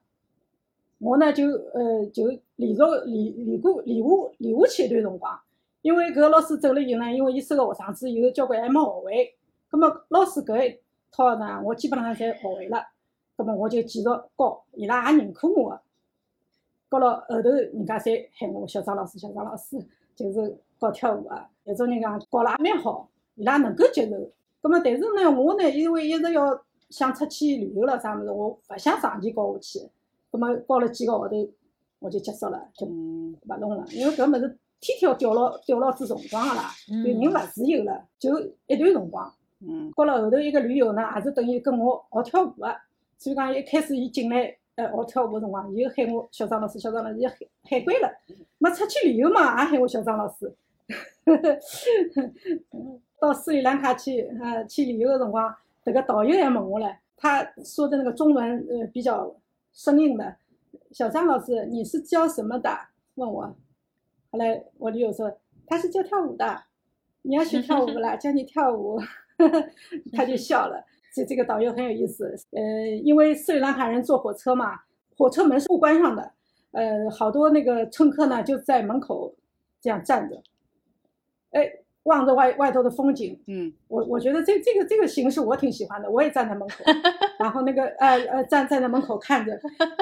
[0.99, 5.39] 我呢，就呃，就连续连连过连下连下去一段辰光。
[5.81, 9.35] 因为搿老师走了以后呢，因为伊收个学生子有，交关还没学会。
[9.69, 10.79] 葛么老师搿一
[11.11, 12.81] 套呢，我基本上侪学会了。
[13.37, 15.81] 葛么我就继续教，伊拉也认可我个。
[16.89, 19.77] 教了后头，人家侪喊我小张老师，小张老师，
[20.15, 21.45] 就是教跳舞个。
[21.65, 24.15] 有种人讲教了也蛮好，伊拉能够接受。
[24.61, 29.79] 咁么，但是呢，我呢，因为一直要想出去旅游了啥物事，我勿想长期教下去。
[30.35, 31.35] 咁么，教了几个号头，
[31.99, 33.85] 我就结束了，就勿弄了。
[33.91, 39.33] 因为搿物事天天要吊牢吊牢子辰光个啦，就人勿自由了，就一段辰光。
[39.61, 39.91] 嗯。
[39.95, 42.75] 教了后头一个旅游呢，也是等于跟我学跳舞个。
[43.17, 48.09] 所以讲，一开始伊进来，呃，学跳舞个辰光，伊就喊我小张老师，小张老师，喊喊惯了。
[48.57, 50.53] 没出去旅游嘛，也喊我小张老师。
[53.19, 59.33] 到斯里兰卡去呃去旅游个辰光，这个导游也问我了，他说的那个中文呃比较
[59.75, 60.37] 生硬的。
[60.91, 62.71] 小张老师，你是教什么的？
[63.13, 63.55] 问我。
[64.31, 66.63] 后来我女友说他是教跳舞的，
[67.21, 68.99] 你要学跳舞啦， 教你跳舞。
[70.13, 70.83] 他就笑了。
[71.13, 74.79] 这这个导游很有意思，呃，因为斯里兰卡人坐火车嘛，
[75.17, 76.31] 火车门是不关上的，
[76.71, 79.33] 呃，好多那个乘客呢就在门口
[79.79, 80.41] 这样站着，
[81.51, 81.71] 哎，
[82.05, 83.39] 望着外外头的风景。
[83.45, 86.83] 嗯，我我觉得这这个这个形式我挺喜欢的，我也站在门口，
[87.37, 89.51] 然后那个呃呃站站在门口看着，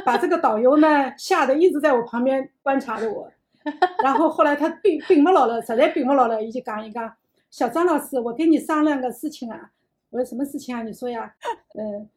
[0.06, 3.30] 把这个导游呢吓得一直在我旁边观察着我，
[4.04, 7.14] 然后后来他并并不牢了，实在并不牢了，一就讲一讲，
[7.50, 9.72] 小张老师，我跟你商量个事情啊。
[10.10, 10.84] 我说什么事情啊？
[10.84, 11.34] 你说呀，
[11.76, 12.08] 嗯，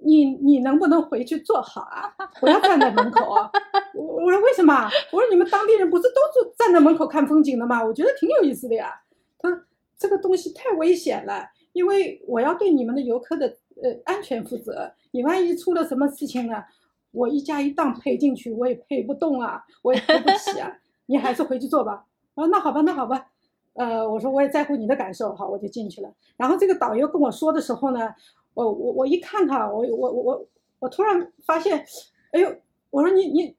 [0.00, 2.14] 你你能不能回去坐好啊？
[2.40, 3.50] 不要站在门口啊！
[3.94, 4.88] 我我说为什么？
[5.12, 7.84] 我说你们当地人不是都坐站在门口看风景的吗？
[7.84, 8.98] 我觉得挺有意思的呀。
[9.38, 9.64] 他
[9.96, 13.46] 这个东西太危险了，因为我要对你们的游客的
[13.82, 14.92] 呃安全负责。
[15.10, 16.62] 你万一出了什么事情呢？
[17.10, 20.70] 我一家一档赔进去，我也赔不动啊，我也赔不起啊。
[21.06, 22.04] 你还是回去做吧。
[22.34, 23.30] 啊，那好吧，那好吧。
[23.72, 26.12] 呃，我说我也在乎你的感受，好，我就进去了。
[26.36, 28.12] 然后这个导游跟我说的时候呢，
[28.54, 30.46] 我我我一看他，我我我我
[30.80, 31.84] 我突然发现，
[32.32, 32.54] 哎呦，
[32.90, 33.56] 我说你你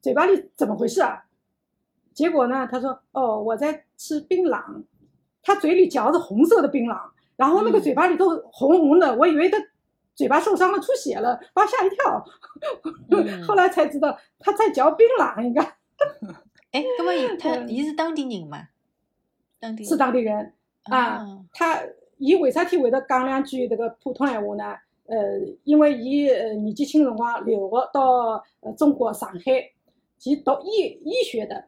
[0.00, 1.24] 嘴巴里怎么回事啊？
[2.14, 4.82] 结果呢，他说哦，我在吃槟榔，
[5.42, 6.98] 他嘴里嚼着红色的槟榔，
[7.36, 9.58] 然后那个嘴巴里都红红的，我以为他
[10.14, 12.24] 嘴巴受伤了出血了，把我吓一跳。
[13.46, 15.62] 后来才知道他在嚼槟榔，应该。
[16.70, 18.68] 哎，那么 他他是当地人吗？
[19.84, 20.52] 是当地人
[20.84, 21.80] 啊，他
[22.18, 24.76] 伊为啥体会得讲两句这个普通闲话呢？
[25.06, 25.16] 呃，
[25.64, 29.40] 因为伊呃年纪轻辰光留学到呃中国上海，
[30.18, 31.64] 去读医医学的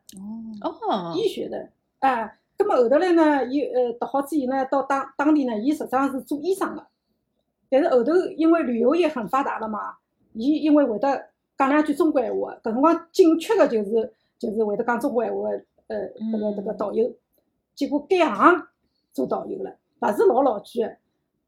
[0.63, 2.33] 哦，医学的啊。
[2.59, 6.87] 那么后头来呢，伊呃读好之后呢，到当当地呢，伊实际上是做医生的。
[7.69, 9.97] 但是后头因为旅游业很发达了嘛，
[10.33, 17.13] 伊因为会得讲两句中国闲话，搿辰光紧缺的就是就是会得讲中国闲话的呃这个这个导游。
[17.75, 18.69] 结果改行
[19.13, 20.97] 做导游了，勿是老老句的，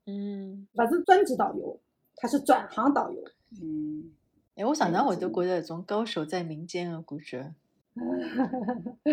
[0.06, 1.78] 嗯，勿是专职导游，
[2.16, 3.22] 他是转行导游。
[3.62, 4.10] 嗯，
[4.56, 7.54] 哎，我常常会都觉得这种高手在民间的感觉。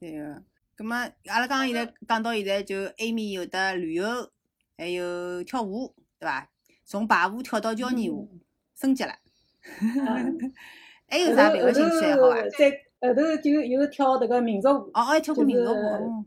[0.00, 0.42] 对个，
[0.82, 0.96] 葛么
[1.28, 4.04] 阿拉刚刚现在讲到现在，就埃面有的旅游，
[4.76, 6.48] 还有跳舞，对伐？
[6.84, 8.28] 从排舞跳到交谊舞，
[8.74, 9.12] 升级了。
[11.08, 12.36] 还有啥别个兴趣爱好啊？
[13.00, 16.24] 后头就又跳迭个民族舞，哦，还跳过民族舞，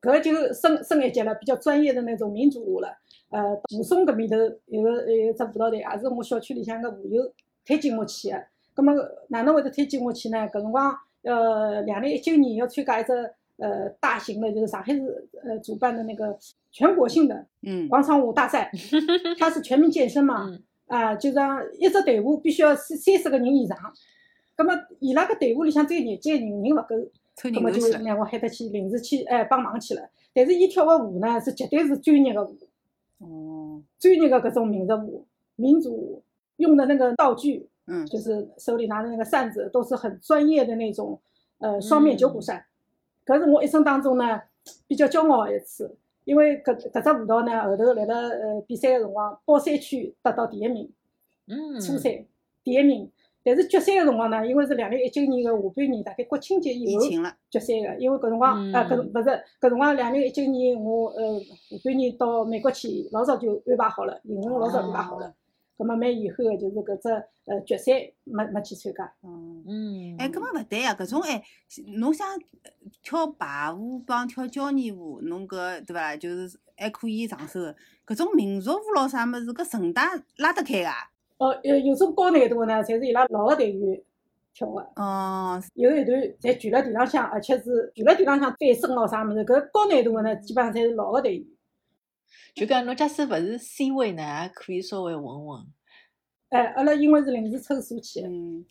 [0.00, 2.96] 搿就升升一级了，比较专业的那种民族舞了。
[3.30, 8.40] 呃，武松搿面头有个有只舞蹈队，也是我小区里向个舞友推荐我去个。
[8.72, 8.94] 葛末
[9.30, 10.38] 哪能会得推荐我去呢？
[10.48, 16.36] 搿辰光，呃，两零一九年要参加一只呃大型的，就是上海市呃主办的那个
[16.70, 18.70] 全国性的嗯广场舞大赛，
[19.38, 20.50] 它是全民健身嘛，
[20.86, 23.76] 啊，就让一支队伍必须要三三十个人以上。
[24.58, 26.94] 那么，伊拉个队伍里向只有廿几个人，人勿够，
[27.52, 30.08] 那么就让我喊得去临时去哎帮忙去了。
[30.32, 32.56] 但是伊跳个舞呢，是绝对是专业的舞，
[33.18, 36.22] 哦，专业的搿种民族舞、民族舞，
[36.56, 41.18] 用的那个道具，嗯，就是手里拿的那个扇子，都是很专业的那种，
[41.58, 42.64] 呃，双面九股扇。
[43.26, 44.40] 搿是我一生当中呢
[44.86, 50.90] 比较骄傲的一次，因为搿搿只舞蹈呢后头辣辣呃比赛个辰光，包山区得到第一名，
[51.48, 52.24] 嗯，初赛
[52.62, 53.10] 第一名。
[53.48, 57.02] 但是决赛个辰光呢，因为是两零一九年个下半年，大概国庆节以后
[57.48, 65.32] 决赛个，因为搿辰光啊，搿勿是搿辰光两零一九年我呃下半年到美国去，老早就安排好了，行程老早安排好了，
[65.76, 67.08] 葛末蛮遗憾个，就是搿只
[67.44, 67.92] 呃决赛
[68.24, 69.12] 没没去参加。
[69.22, 71.42] 嗯嗯，哎，搿么勿对呀，搿种哎，
[71.98, 72.26] 侬想
[73.02, 76.16] 跳排舞帮跳交谊舞，侬搿对伐？
[76.16, 80.02] 就是还可以上手个，搿种民族舞咾啥物事，搿绳带
[80.38, 80.88] 拉得开个。
[81.38, 84.02] 哦，有有种高难度个呢，侪是伊拉老个队员
[84.54, 84.80] 跳个。
[84.96, 85.62] 哦。
[85.74, 91.46] 有一段侪举辣地浪向，而且是举辣地浪向翻身咯啥物事，搿高难度个呢，基本上侪是老个队员。
[92.54, 95.60] 就讲侬假使勿是 C 位呢，也可以稍微混混。
[96.50, 98.28] 哎，阿拉因为是临时抽数去的。
[98.28, 98.64] 嗯。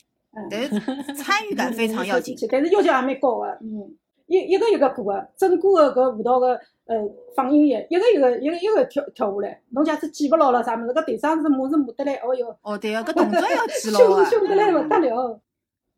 [0.50, 0.80] 但是
[1.14, 2.36] 参与感非常要紧。
[2.52, 3.96] 但是要求也蛮高个，嗯。
[4.28, 6.96] 一一个一个过个，整个个搿舞蹈个呃
[7.36, 9.62] 放音乐，一个一个一个一个跳跳下来。
[9.70, 12.58] 侬假使记勿牢了啥物事，搿队长是马是马得来，哦哟。
[12.64, 14.26] 哦对个， 搿动作要记牢啊。
[14.26, 15.40] 凶得来勿得了。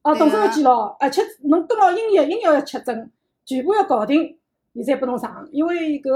[0.01, 3.09] 哦，动作要记牢，而且侬跟牢音乐，音乐要吃准，
[3.45, 4.37] 全部要搞定，
[4.73, 5.47] 伊才拨侬上。
[5.53, 6.11] 因为搿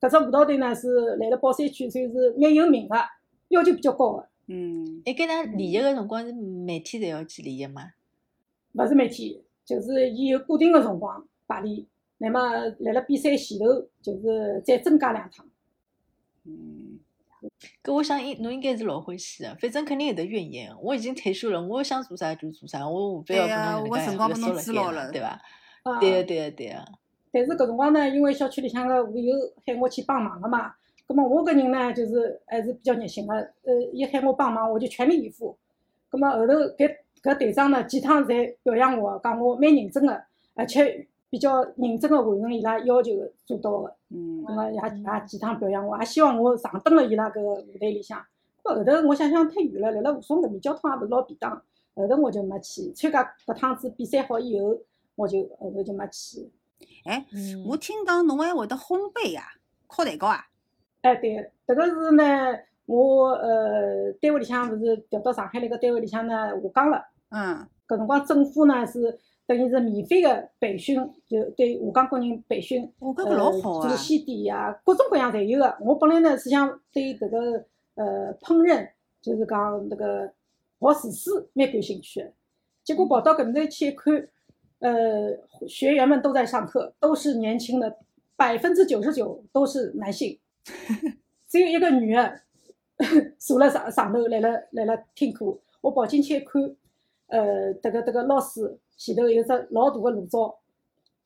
[0.00, 2.96] 搿只舞蹈队呢是来了宝山区，算是蛮有名个，
[3.48, 4.28] 要求比较高个。
[4.46, 5.02] 嗯。
[5.04, 7.92] 哎，搿㑚练习个辰光是每天侪要去练习吗？
[8.72, 9.40] 勿是每天。
[9.64, 11.86] 就是伊有固定的辰光，排练，
[12.18, 12.38] 那么
[12.80, 13.64] 辣辣比赛前头
[14.02, 15.46] 就是再增加两趟。
[16.44, 17.00] 嗯，
[17.82, 20.70] 搿我想应侬应该是老欢喜个，反正肯定有得怨言。
[20.82, 25.40] 我已经退休了，我想做啥就做啥，我无非要对呀不能搿我辰光拨侬能介约束了对伐？
[25.84, 26.84] 啊，对个，对个，对个。
[27.34, 29.34] 但是搿辰光呢，因为小区里向个会友
[29.66, 30.72] 喊我去帮忙个嘛，
[31.04, 35.56] 葛末我搿人呢，就是还是比较热心个，呃，一喊我帮忙，我就全力以赴。
[36.08, 40.22] 葛末后头搿搿队长呢，几趟侪表扬我，讲我蛮认真个，
[40.54, 43.10] 而且比较认真个完成伊拉要求
[43.44, 43.92] 做到个。
[44.10, 48.24] 嗯葛末也也几趟表扬我，也希望我上登了伊拉搿个舞台里向。
[48.62, 51.60] 葛末后头我想想太远了，辣辣吴淞搿边交通也勿是老便当，
[51.96, 52.92] 后头我就没去。
[52.92, 54.78] 参加搿趟子比赛好以后，
[55.16, 56.48] 我就后头就没去。
[57.04, 59.42] 哎，嗯我听讲侬还会得烘焙呀，
[59.86, 60.40] 烤蛋糕啊？
[61.02, 62.24] 哎，对，迭个是呢，
[62.86, 67.04] 我呃单位里向勿是调到上海来个单位里向呢下岗了。
[67.30, 72.90] 嗯搿辰光政府呢是等于是免费个培训，就对下岗工人培训。
[73.00, 75.76] 哦搿个老好啊呃做西点呀，各种各样侪有个。
[75.80, 77.64] 我本来呢是想对迭个
[77.96, 78.88] 呃烹饪，
[79.20, 80.32] 就是讲迭个
[80.80, 82.32] 学厨师蛮感兴趣的。
[82.82, 84.28] 结果跑到搿面头去一看，
[84.80, 85.30] 呃，
[85.66, 87.98] 学员们都在上课，都是年轻的，
[88.36, 90.38] 百分之九十九都是男性，
[91.48, 92.40] 只有一个女的
[93.38, 95.58] 坐了上上头来了来了听课。
[95.80, 96.62] 我跑进去一看，
[97.28, 100.58] 呃，这个这个老师前头有只老大的炉灶，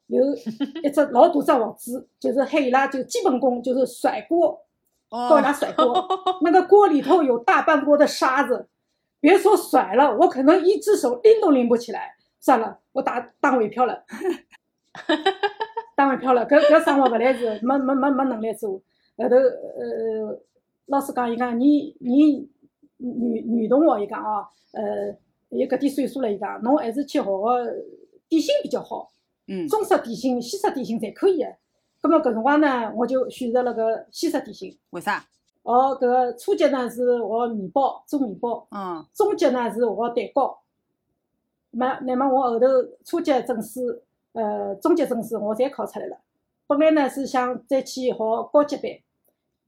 [0.06, 0.22] 有
[0.84, 4.64] 一只老大只鑊子，就是喊伊拉就基本功就是甩锅，
[5.10, 6.08] 教伊拉哦，甩锅。
[6.42, 8.68] 那个锅里头有大半锅的沙子，
[9.20, 12.17] 别说甩了，我可能一只手拎都拎不起来。
[12.40, 14.04] 算了，我打打回票了，
[15.96, 16.46] 打回票了。
[16.46, 18.70] 搿搿生活勿来事，没没没没能力做。
[19.16, 20.40] 后头呃，
[20.86, 22.48] 老师讲伊讲你你
[22.98, 25.14] 女女同学伊讲哦，呃，
[25.50, 27.64] 伊搿点岁数了，伊讲侬还是去学个
[28.28, 29.10] 点心比较好。
[29.50, 31.46] 嗯中式点心、西式点心侪可以个。
[32.00, 34.78] 葛末搿辰光呢，我就选择了搿西式点心。
[34.90, 35.24] 为啥？
[35.64, 40.58] 哦搿初级呢是学面包，做面包；嗯中级呢是学蛋糕。
[41.78, 42.66] 那那么我后头
[43.04, 43.80] 初级证书、
[44.32, 46.18] 呃中级证书我侪考出来了。
[46.66, 48.14] 本来呢是想再去学
[48.52, 48.90] 高级班，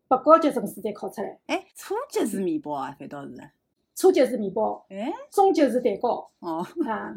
[0.09, 1.39] 把高级证书再考出来。
[1.47, 3.51] 哎，初级是面包啊，反倒是。
[3.95, 7.15] 初级是面包，哎中级是蛋糕哦，啊。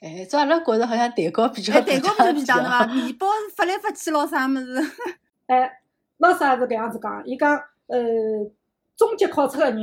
[0.00, 2.86] 哎，照阿拉觉着好像蛋糕比较哎，蛋糕比较便当对伐？
[2.86, 2.94] 吧？
[2.94, 4.80] 面包是发来发去咯，啥物事？
[5.46, 5.80] 哎，
[6.18, 8.00] 老师也是搿样子讲，伊讲，呃，
[8.96, 9.76] 中级考出个人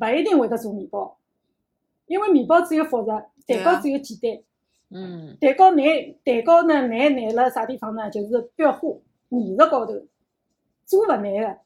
[0.00, 1.18] 勿一定会得做面包，
[2.06, 4.42] 因为面包只有复杂，蛋糕只有简单。
[4.94, 5.86] 嗯，蛋糕难，
[6.22, 8.10] 蛋糕呢难难了啥地方呢？
[8.10, 8.98] 就是裱花
[9.30, 9.94] 艺术高头，
[10.84, 11.58] 做勿难个，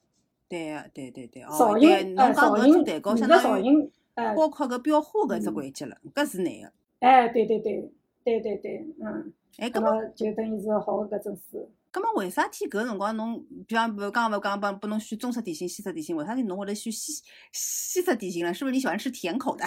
[0.49, 6.72] 对个，对对对，哦，造对，型，呃，侬讲搿造型，做蛋糕相当于造型，哎，包括搿裱花搿只嗯环节了，搿是难个。
[7.01, 7.90] 哎，对对对，
[8.22, 11.68] 对对对，嗯，哎，葛搿么么就等于是好个搿种书。
[11.92, 18.55] 搿么为啥体搿辰光侬，比方不刚刚勿讲帮拨侬选中式点心、西式点心，为啥体侬会得选西西式点心呢？
[18.55, 19.64] 是不是你喜欢吃甜口的？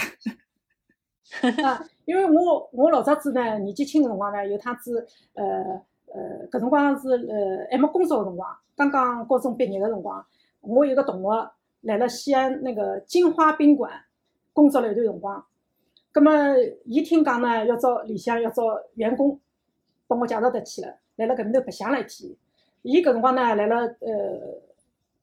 [1.64, 5.46] 啊，因为我我老早子呢年纪轻个辰光呢，有趟子呃
[6.08, 10.26] 呃，搿辰光是呃还没工作个辰光，刚刚高中毕业个辰光，
[10.62, 13.92] 我有个同学来了西安那个金花宾馆
[14.54, 15.46] 工作了一段辰光，
[16.12, 16.32] 葛么
[16.86, 18.64] 伊听讲呢要招里向要招
[18.96, 19.40] 员工，
[20.08, 22.36] 帮我介绍得去了，来了搿面头白相了一天。
[22.82, 24.60] 伊搿辰光呢来了呃，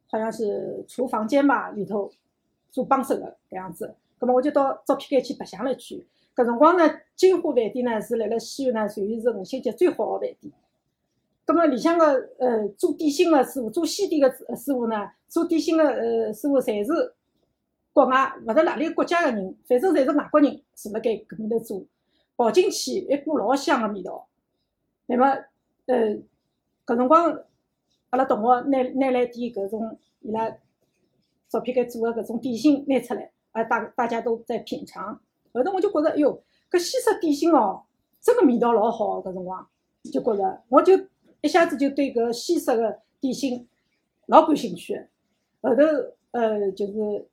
[0.09, 2.09] 好像是厨房间吧里头
[2.71, 3.92] 做帮手个搿样子。
[4.18, 5.98] 葛么我就到照片间去白相了一圈。
[6.35, 6.83] 搿辰光呢，
[7.14, 10.52] 金华饭店呢是辣辣西安呢属于是五星级最好个饭店。
[11.44, 12.05] 葛么里向个
[12.38, 17.14] 呃做点心个师傅，做西点个师傅呢，做点心个呃师傅侪是
[17.92, 21.85] 国外勿是哪里国家个人，反正侪是外国人坐辣盖搿面头做，
[22.37, 24.26] 跑进去一股老香个味道。
[25.07, 25.26] 那么
[25.87, 26.16] 呃
[26.85, 27.42] 搿辰光
[28.11, 30.50] 阿拉同学拿拿来点搿种伊拉
[31.48, 35.19] 照片间做个搿种点心拿出来，啊大大家都在品尝。
[35.53, 37.83] 后头我就觉着，哎哟，搿西式点心哦，
[38.21, 39.21] 真个味道老好。
[39.23, 39.67] 搿辰光
[40.04, 40.92] 就觉着，我就
[41.40, 43.67] 一下子就对搿西式个点心
[44.27, 45.09] 老感兴趣的。
[45.63, 45.83] 后头
[46.33, 47.27] 呃，就是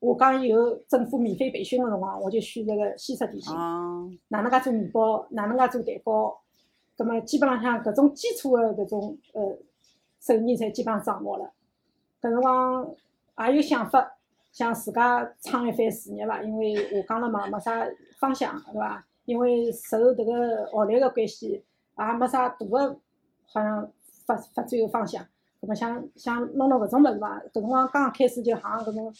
[0.00, 6.38] 下岗以后，政府免费培训个辰光，我就选择个西式点心，哦，哪能介做面包，哪能介做蛋糕，
[6.96, 9.58] 葛么基本浪向搿种基础个搿种呃
[10.20, 11.52] 手艺侪基本上掌握了。
[12.22, 12.94] 搿辰光
[13.46, 14.15] 也有想法，
[14.56, 17.86] 想自家创一番事业伐，因为下岗了嘛，没啥
[18.18, 19.06] 方向，对伐？
[19.26, 21.62] 因为受迭个学历个关系，
[21.98, 22.98] 也没啥大个
[23.44, 23.92] 好像
[24.24, 25.22] 发发展个方向。
[25.60, 27.38] 那么想想弄弄搿种物事伐？
[27.52, 29.12] 搿辰光刚刚开始就行搿种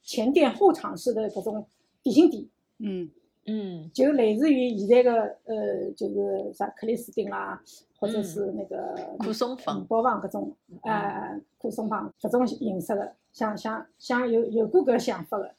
[0.00, 1.66] 前店后厂式的搿种
[2.00, 2.48] 点心店。
[2.78, 3.10] 嗯，
[3.46, 3.90] 嗯。
[3.92, 5.12] 就类似于现在个
[5.44, 7.60] 呃，就是啥克里斯汀啦，
[7.98, 9.80] 或者是那个可颂坊。
[9.80, 15.54] 嗯包房搿种，呃，可颂坊搿种形式的，想想想有有过搿想法的，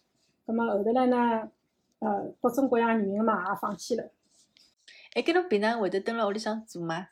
[0.46, 1.50] 葛末后头来呢，
[2.00, 4.12] 呃，各种各样原因嘛，也放弃了。
[5.14, 7.08] 哎，搿侬平常会得蹲辣屋里向做吗？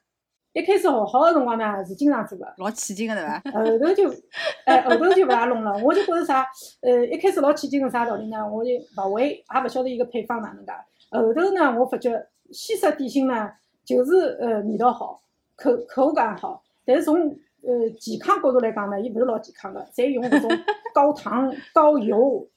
[0.53, 3.41] 一开始学好个辰光呢，是经常做个，老起劲个对伐？
[3.51, 4.07] 后头就，
[4.65, 5.75] 哎，后头就勿大弄了。
[5.83, 6.45] 我就觉着啥，
[6.81, 8.47] 呃，一开始老起劲个啥道理呢？
[8.47, 10.71] 我就勿会，也勿晓得伊个配方哪能介。
[11.09, 13.49] 后头呢，我发觉西式点心呢，
[13.83, 15.19] 就是呃味道好，
[15.55, 17.15] 口口感好，但是从
[17.63, 20.51] 呃健康角度来讲呢，伊勿是老健康个，侪用搿种
[20.93, 22.47] 高糖、 高油，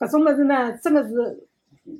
[0.00, 1.48] 搿种物事呢，真个是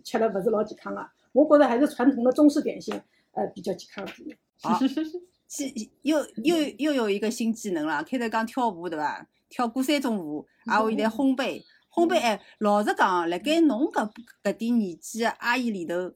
[0.03, 1.07] 吃了勿是老健康个。
[1.31, 3.01] 我觉着还是传统的中式点心，
[3.35, 4.37] 呃，比较健康点。
[4.63, 4.79] 好，
[5.49, 8.03] 去又又又有一个新技能了。
[8.03, 9.27] 开头讲跳舞对伐？
[9.49, 14.11] 跳过三种舞，挨下现在烘焙，烘焙哎，老实讲，辣盖侬搿
[14.43, 16.13] 搿点年纪个阿姨里头，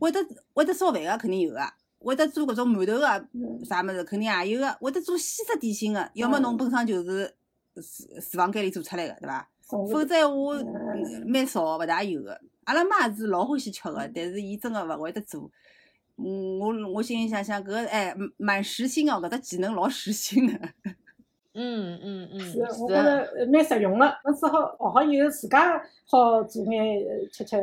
[0.00, 0.18] 会得
[0.52, 1.60] 会得烧饭个肯定有个，
[2.00, 7.32] 会得做搿种馒头个嗯啥物事肯定也有个，会得做西式点心个，要么侬本身就是
[7.76, 9.48] 厨厨房间里做出来个对伐？
[9.68, 12.40] 否则闲话嗯蛮少，勿大有个。
[12.64, 15.48] 阿拉妈是老欢喜吃个，但是伊真个勿会得做。
[16.16, 20.54] 嗯，我我心里想想，搿个哎蛮实心哦，搿只技能老实心的。
[21.54, 24.06] 嗯 嗯嗯，是，我觉着呃蛮实用个。
[24.24, 27.56] 侬只好学好以后，自家好做眼呃吃吃，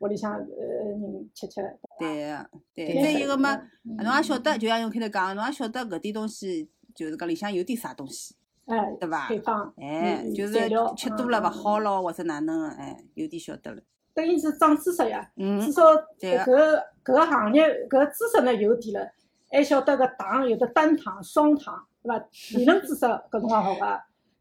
[0.00, 0.44] 屋里向呃
[0.88, 1.60] 人吃吃。
[1.98, 2.92] 对个，对。
[2.94, 3.54] 对再一个嘛，
[3.84, 8.34] 嗯侬也晓得，就像用开头讲，侬也晓得搿点东西，就是讲里向有点啥东西，
[8.66, 9.28] 哎，对伐？
[9.28, 10.54] 配方，哎，嗯就是
[10.96, 13.82] 吃多了勿嗯好咯，或者哪能个，哎，有点晓得了。
[14.16, 15.30] 等于是长知识呀。
[15.36, 15.82] 嗯至，少
[16.18, 19.12] 对搿个搿个行业搿个知识呢有点了，
[19.52, 22.24] 还晓得搿糖有的单糖、双糖，对伐？
[22.56, 23.80] 理论知识搿辰光好个，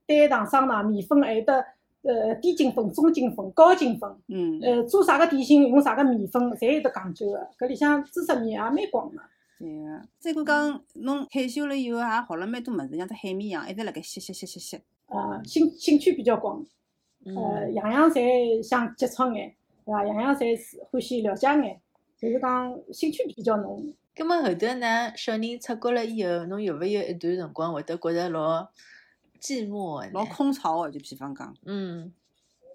[0.08, 1.66] 单糖、双糖、面粉还有得
[2.04, 7.48] 呃低筋粉、中筋粉、高筋粉，嗯，呃做啥个点心用啥个面粉，侪有得讲究个。
[7.60, 9.22] 搿里向知识面也蛮广个。
[9.60, 10.02] 对个。
[10.20, 14.78] 再过讲，侬退休了以后也学了蛮多物事，像只海绵一样，一直辣盖吸吸吸吸吸。
[15.08, 16.66] 啊，兴兴趣比较广，
[17.26, 17.34] 呃，
[17.66, 19.56] 嗯样样侪想接触眼，
[19.86, 20.06] 对伐？
[20.06, 21.80] 样样侪是欢喜了解眼，
[22.18, 23.94] 就是讲兴趣比较浓。
[24.16, 28.68] 咁么后头呢，小人出国了以后，侬有勿有一段辰光会得觉着老
[29.42, 30.10] 寂寞个？
[30.12, 32.12] 老空巢个，就比方讲，嗯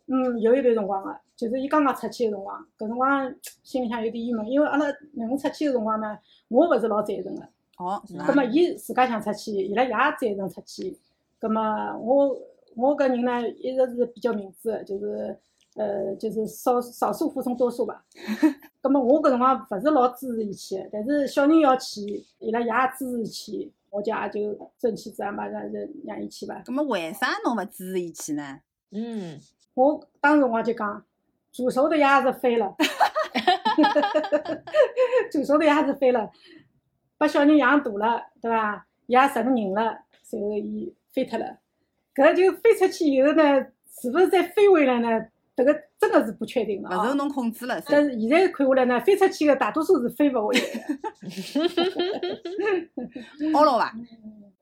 [0.06, 4.86] 嗯，有一段辰光个，就是伊刚刚出去个辰光，搿辰光心里向有点郁闷，因为阿拉
[5.16, 7.42] 囡恩出去个辰光呢，我勿是老赞成个。
[7.78, 8.34] 哦，是伐葛？
[8.34, 10.98] 末伊自家想出去，伊拉爷赞成出去。
[11.38, 11.62] 葛末
[11.98, 12.38] 我
[12.76, 15.38] 我搿人呢，一直是比较明智个，就是
[15.76, 18.04] 呃，就是少少数服从多数吧。
[18.82, 26.62] 葛末我搿辰光勿是老支持伊去个，但是小人要去，伊拉爷也支持伊去，我就也就顺其自然吧，让让让伊去吧。
[26.64, 28.60] 咁么为啥侬勿支持伊去呢？
[28.90, 29.38] 嗯，
[29.74, 31.04] 我当时我就讲，
[31.52, 32.74] 煮熟的鸭子飞了，
[35.30, 36.30] 煮熟的鸭子飞了，
[37.16, 38.86] 把小人养大了，对伐？
[39.06, 41.58] 也成人了，随后伊飞脱了。
[42.14, 43.66] 搿就飞出去以后呢，
[44.00, 45.26] 是勿是再飞回来呢？
[45.60, 47.02] 迭个真的是不确定的啊。
[47.02, 50.70] 勿受侬控制了，但是现在看下来呢，飞出去的大多数是飞勿回来的。
[53.52, 53.94] 懊恼伐？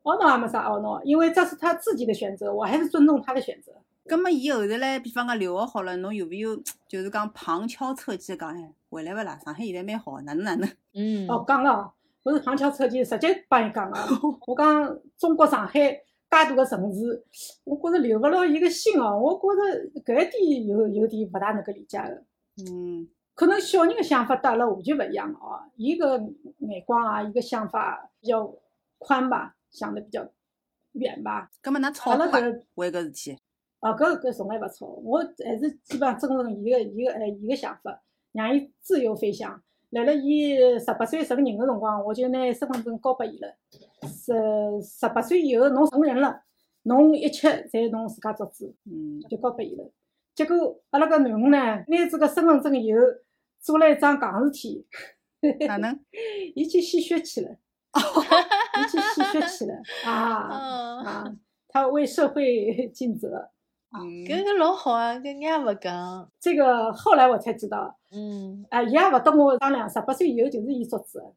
[0.02, 3.72] 懊恼也没啥懊恼，因为这是他自己的选择，我还是尊重他的选择。
[4.06, 6.56] 咁么伊后头唻，比方讲留学好了，侬有没有
[6.88, 9.38] 就是讲旁敲侧击讲，哎，回来勿啦？
[9.44, 10.68] 上海现在蛮好，哪能哪能？
[10.94, 11.92] 嗯，哦，讲了哦，
[12.22, 13.98] 不是旁敲侧击，直接帮伊讲个。
[14.46, 16.00] 我讲中国上海
[16.30, 17.24] 介大个城市，
[17.64, 22.24] 我觉着留勿牢伊个心哦，我觉着搿一点有有点勿大能够理解个。
[22.70, 26.18] 嗯，可能小人个想法跟阿拉完全勿一样哦，伊个
[26.58, 28.54] 眼光啊，伊个想法比较
[28.98, 30.28] 宽吧，想的比较
[30.92, 31.50] 远吧。
[31.62, 32.40] 搿么㑚吵过伐？
[32.40, 33.38] 拉搿为搿事体？
[33.80, 38.02] 哦，搿搿从来勿吵，我还是基本上尊重伊个伊个哎伊个想法，
[38.32, 39.62] 让伊自由飞翔。
[39.90, 43.56] 辣辣伊十八岁成人个辰光，我就拿身份证交拨伊了。
[44.06, 44.32] 十
[44.82, 46.42] 十八岁以后，侬成人了，
[46.82, 49.90] 侬一切侪侬自家做主，嗯，就交拨伊了。
[50.34, 51.56] 结果阿拉个囡恩呢，
[51.88, 53.00] 拿这个身份证以后，
[53.60, 54.86] 做了一桩戆事体，
[55.66, 55.98] 哪能？
[56.54, 57.50] 伊去献 血去了，
[58.78, 59.74] 伊去献血去了
[60.04, 61.36] 啊 哦，啊！
[61.68, 63.50] 他为社会尽责。
[63.90, 71.32] 嗯，搿个老好啊，搿人也勿讲，这个后来我才知道，嗯啊，伊也勿跟我商量，十八岁以后就是伊做主的，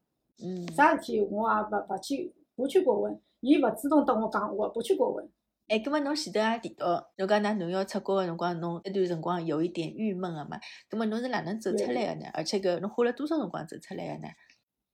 [0.46, 5.28] 嗯，啥事体我也勿勿去不去过问，伊勿主动跟我讲，我不去过问。
[5.68, 10.60] 哎，葛末侬前头也提到，侬讲㑚囡要出国个辰光，侬一段辰光有一点郁闷个嘛？
[10.88, 12.28] 葛末侬是哪能走出来个呢？
[12.36, 14.28] 而且搿侬花了多少辰光走出来个呢？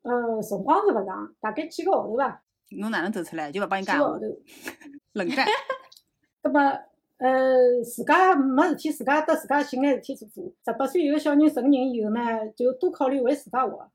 [0.04, 2.42] 呃，辰光是勿长，大概几个号头伐，
[2.80, 3.52] 侬哪能走出来？
[3.52, 4.42] 就勿帮伊讲话，几个号头。
[5.12, 5.46] 冷战。
[6.44, 6.80] 那么
[7.18, 10.46] 呃，自家没事体，自家得自家寻眼事体做做。
[10.64, 12.22] 十八岁有个小人成人以后呢，
[12.56, 13.90] 就多考虑为自家活，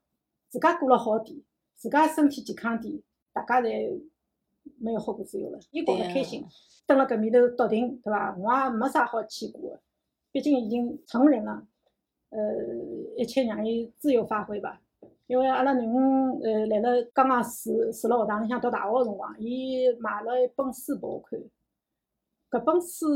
[0.51, 1.41] 自家过了好点，
[1.75, 3.01] 自家身体健康点，
[3.33, 4.01] 大家侪
[4.79, 6.45] 没有后顾之忧了，伊觉着开心。
[6.87, 8.37] 蹲辣搿面头笃定，对伐？
[8.37, 9.81] 我也没啥好牵挂个，
[10.31, 11.67] 毕竟已经成人了。
[12.31, 12.39] 呃，
[13.17, 14.81] 一切让伊自由发挥吧。
[15.27, 21.41] 因为阿拉囡恩呃，辣辣刚刚住住辣学堂里向读大学个辰光，伊买了一本书拨我看。
[22.51, 23.07] 搿本书，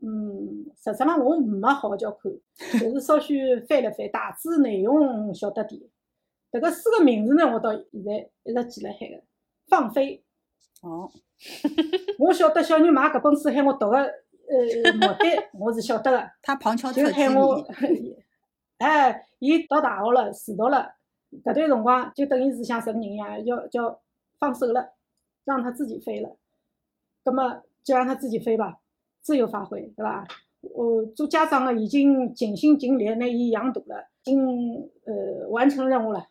[0.00, 2.32] 嗯，实质上我没好叫看，
[2.80, 5.82] 就是稍许翻了翻，大致内容晓得点。
[6.52, 9.22] 迭个书个名字呢，我到现在一直记辣海个，
[9.66, 10.22] 放飞。
[10.82, 11.10] 哦。
[12.18, 16.30] 我晓得小人买搿本书喊我读个，呃，目的我是晓得个。
[16.42, 17.66] 他旁敲侧击我，
[18.76, 20.94] 哎，伊读大学了，住读了，
[21.42, 24.00] 搿段辰光就等于是像成人一样，要叫
[24.38, 24.92] 放手了，
[25.44, 26.36] 让他自己飞了。
[27.24, 28.78] 葛么就让他自己飞吧，
[29.22, 30.26] 自由发挥，对伐？
[30.60, 36.28] 我做家长的已经尽心尽力拿伊养大了，已经呃完成任务了。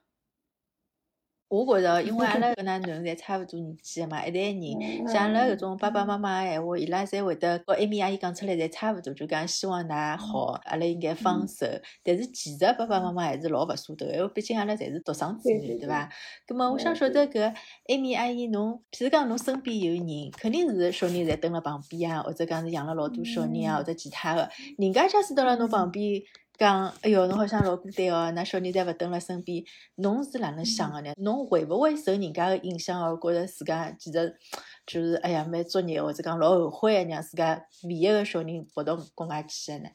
[1.52, 11.66] 我觉着，因为阿拉 搿㑚囡恩侪差勿多年纪个嘛，一代人，像阿拉搿种爸爸妈妈个闲话，伊拉侪会得和艾米阿姨讲出来，侪差勿多，就讲希望㑚好，阿拉应该放手。
[12.04, 16.10] 但是其实爸爸妈妈还是老勿舍得个，因为毕竟阿拉侪是独生子女，对伐？
[16.48, 17.54] 葛末我想晓得搿
[17.90, 26.22] 艾米阿姨，侬譬如讲侬身边有人，肯定是小人侪蹲辣旁边啊，或者讲是养了老多小人啊，或者其他个，人家假使蹲辣侬旁边。
[26.62, 29.64] 讲，哎哟，侬好像老孤单哦，那小人侪勿蹲辣身边，
[29.96, 31.12] 侬是哪能想个呢？
[31.18, 34.38] 侬会勿会受人家个影响而觉着自家其实
[34.86, 39.90] 就是哎呀蛮作孽，或者讲老后悔让自家唯一个小人跑到国外去个呢？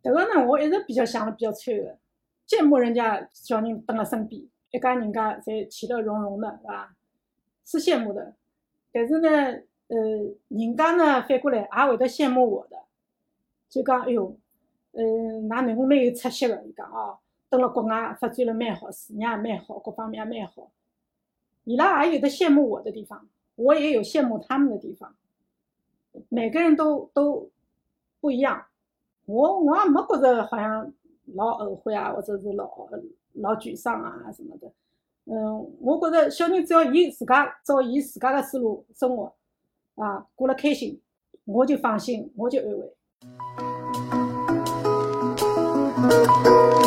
[0.00, 1.98] 迭个呢，我一直比较想的比较穿个，
[2.46, 4.40] 羡慕人家小人蹲辣身边，
[4.70, 6.94] 一家人家侪其乐融融的，是伐？
[7.64, 8.36] 是羡慕的，
[8.92, 9.28] 但是呢，
[9.88, 9.96] 呃，
[10.46, 12.76] 人家呢反过来也会得羡慕我的，
[13.68, 14.37] 就讲哎哟。
[15.00, 17.16] 嗯，㑚囡恩蛮有出息个，伊讲哦，
[17.48, 20.72] 蹲辣国外发展了蛮好，事业也蛮好，各方面也蛮好。
[21.62, 25.14] 伊拉也有的羡慕我的地方，我也有羡慕他们的地方。
[26.28, 27.48] 每个人都都
[28.20, 28.66] 不一样，
[29.26, 30.92] 我我也没觉着好像
[31.26, 32.68] 老后悔啊，或者是老
[33.34, 34.68] 老沮丧啊什么的。
[35.26, 39.32] 嗯，我觉着小人只要伊自家照伊自家的思路生活，
[39.94, 41.00] 啊，过了开心，
[41.44, 42.94] 我就放心，我就安慰。
[46.08, 46.77] Música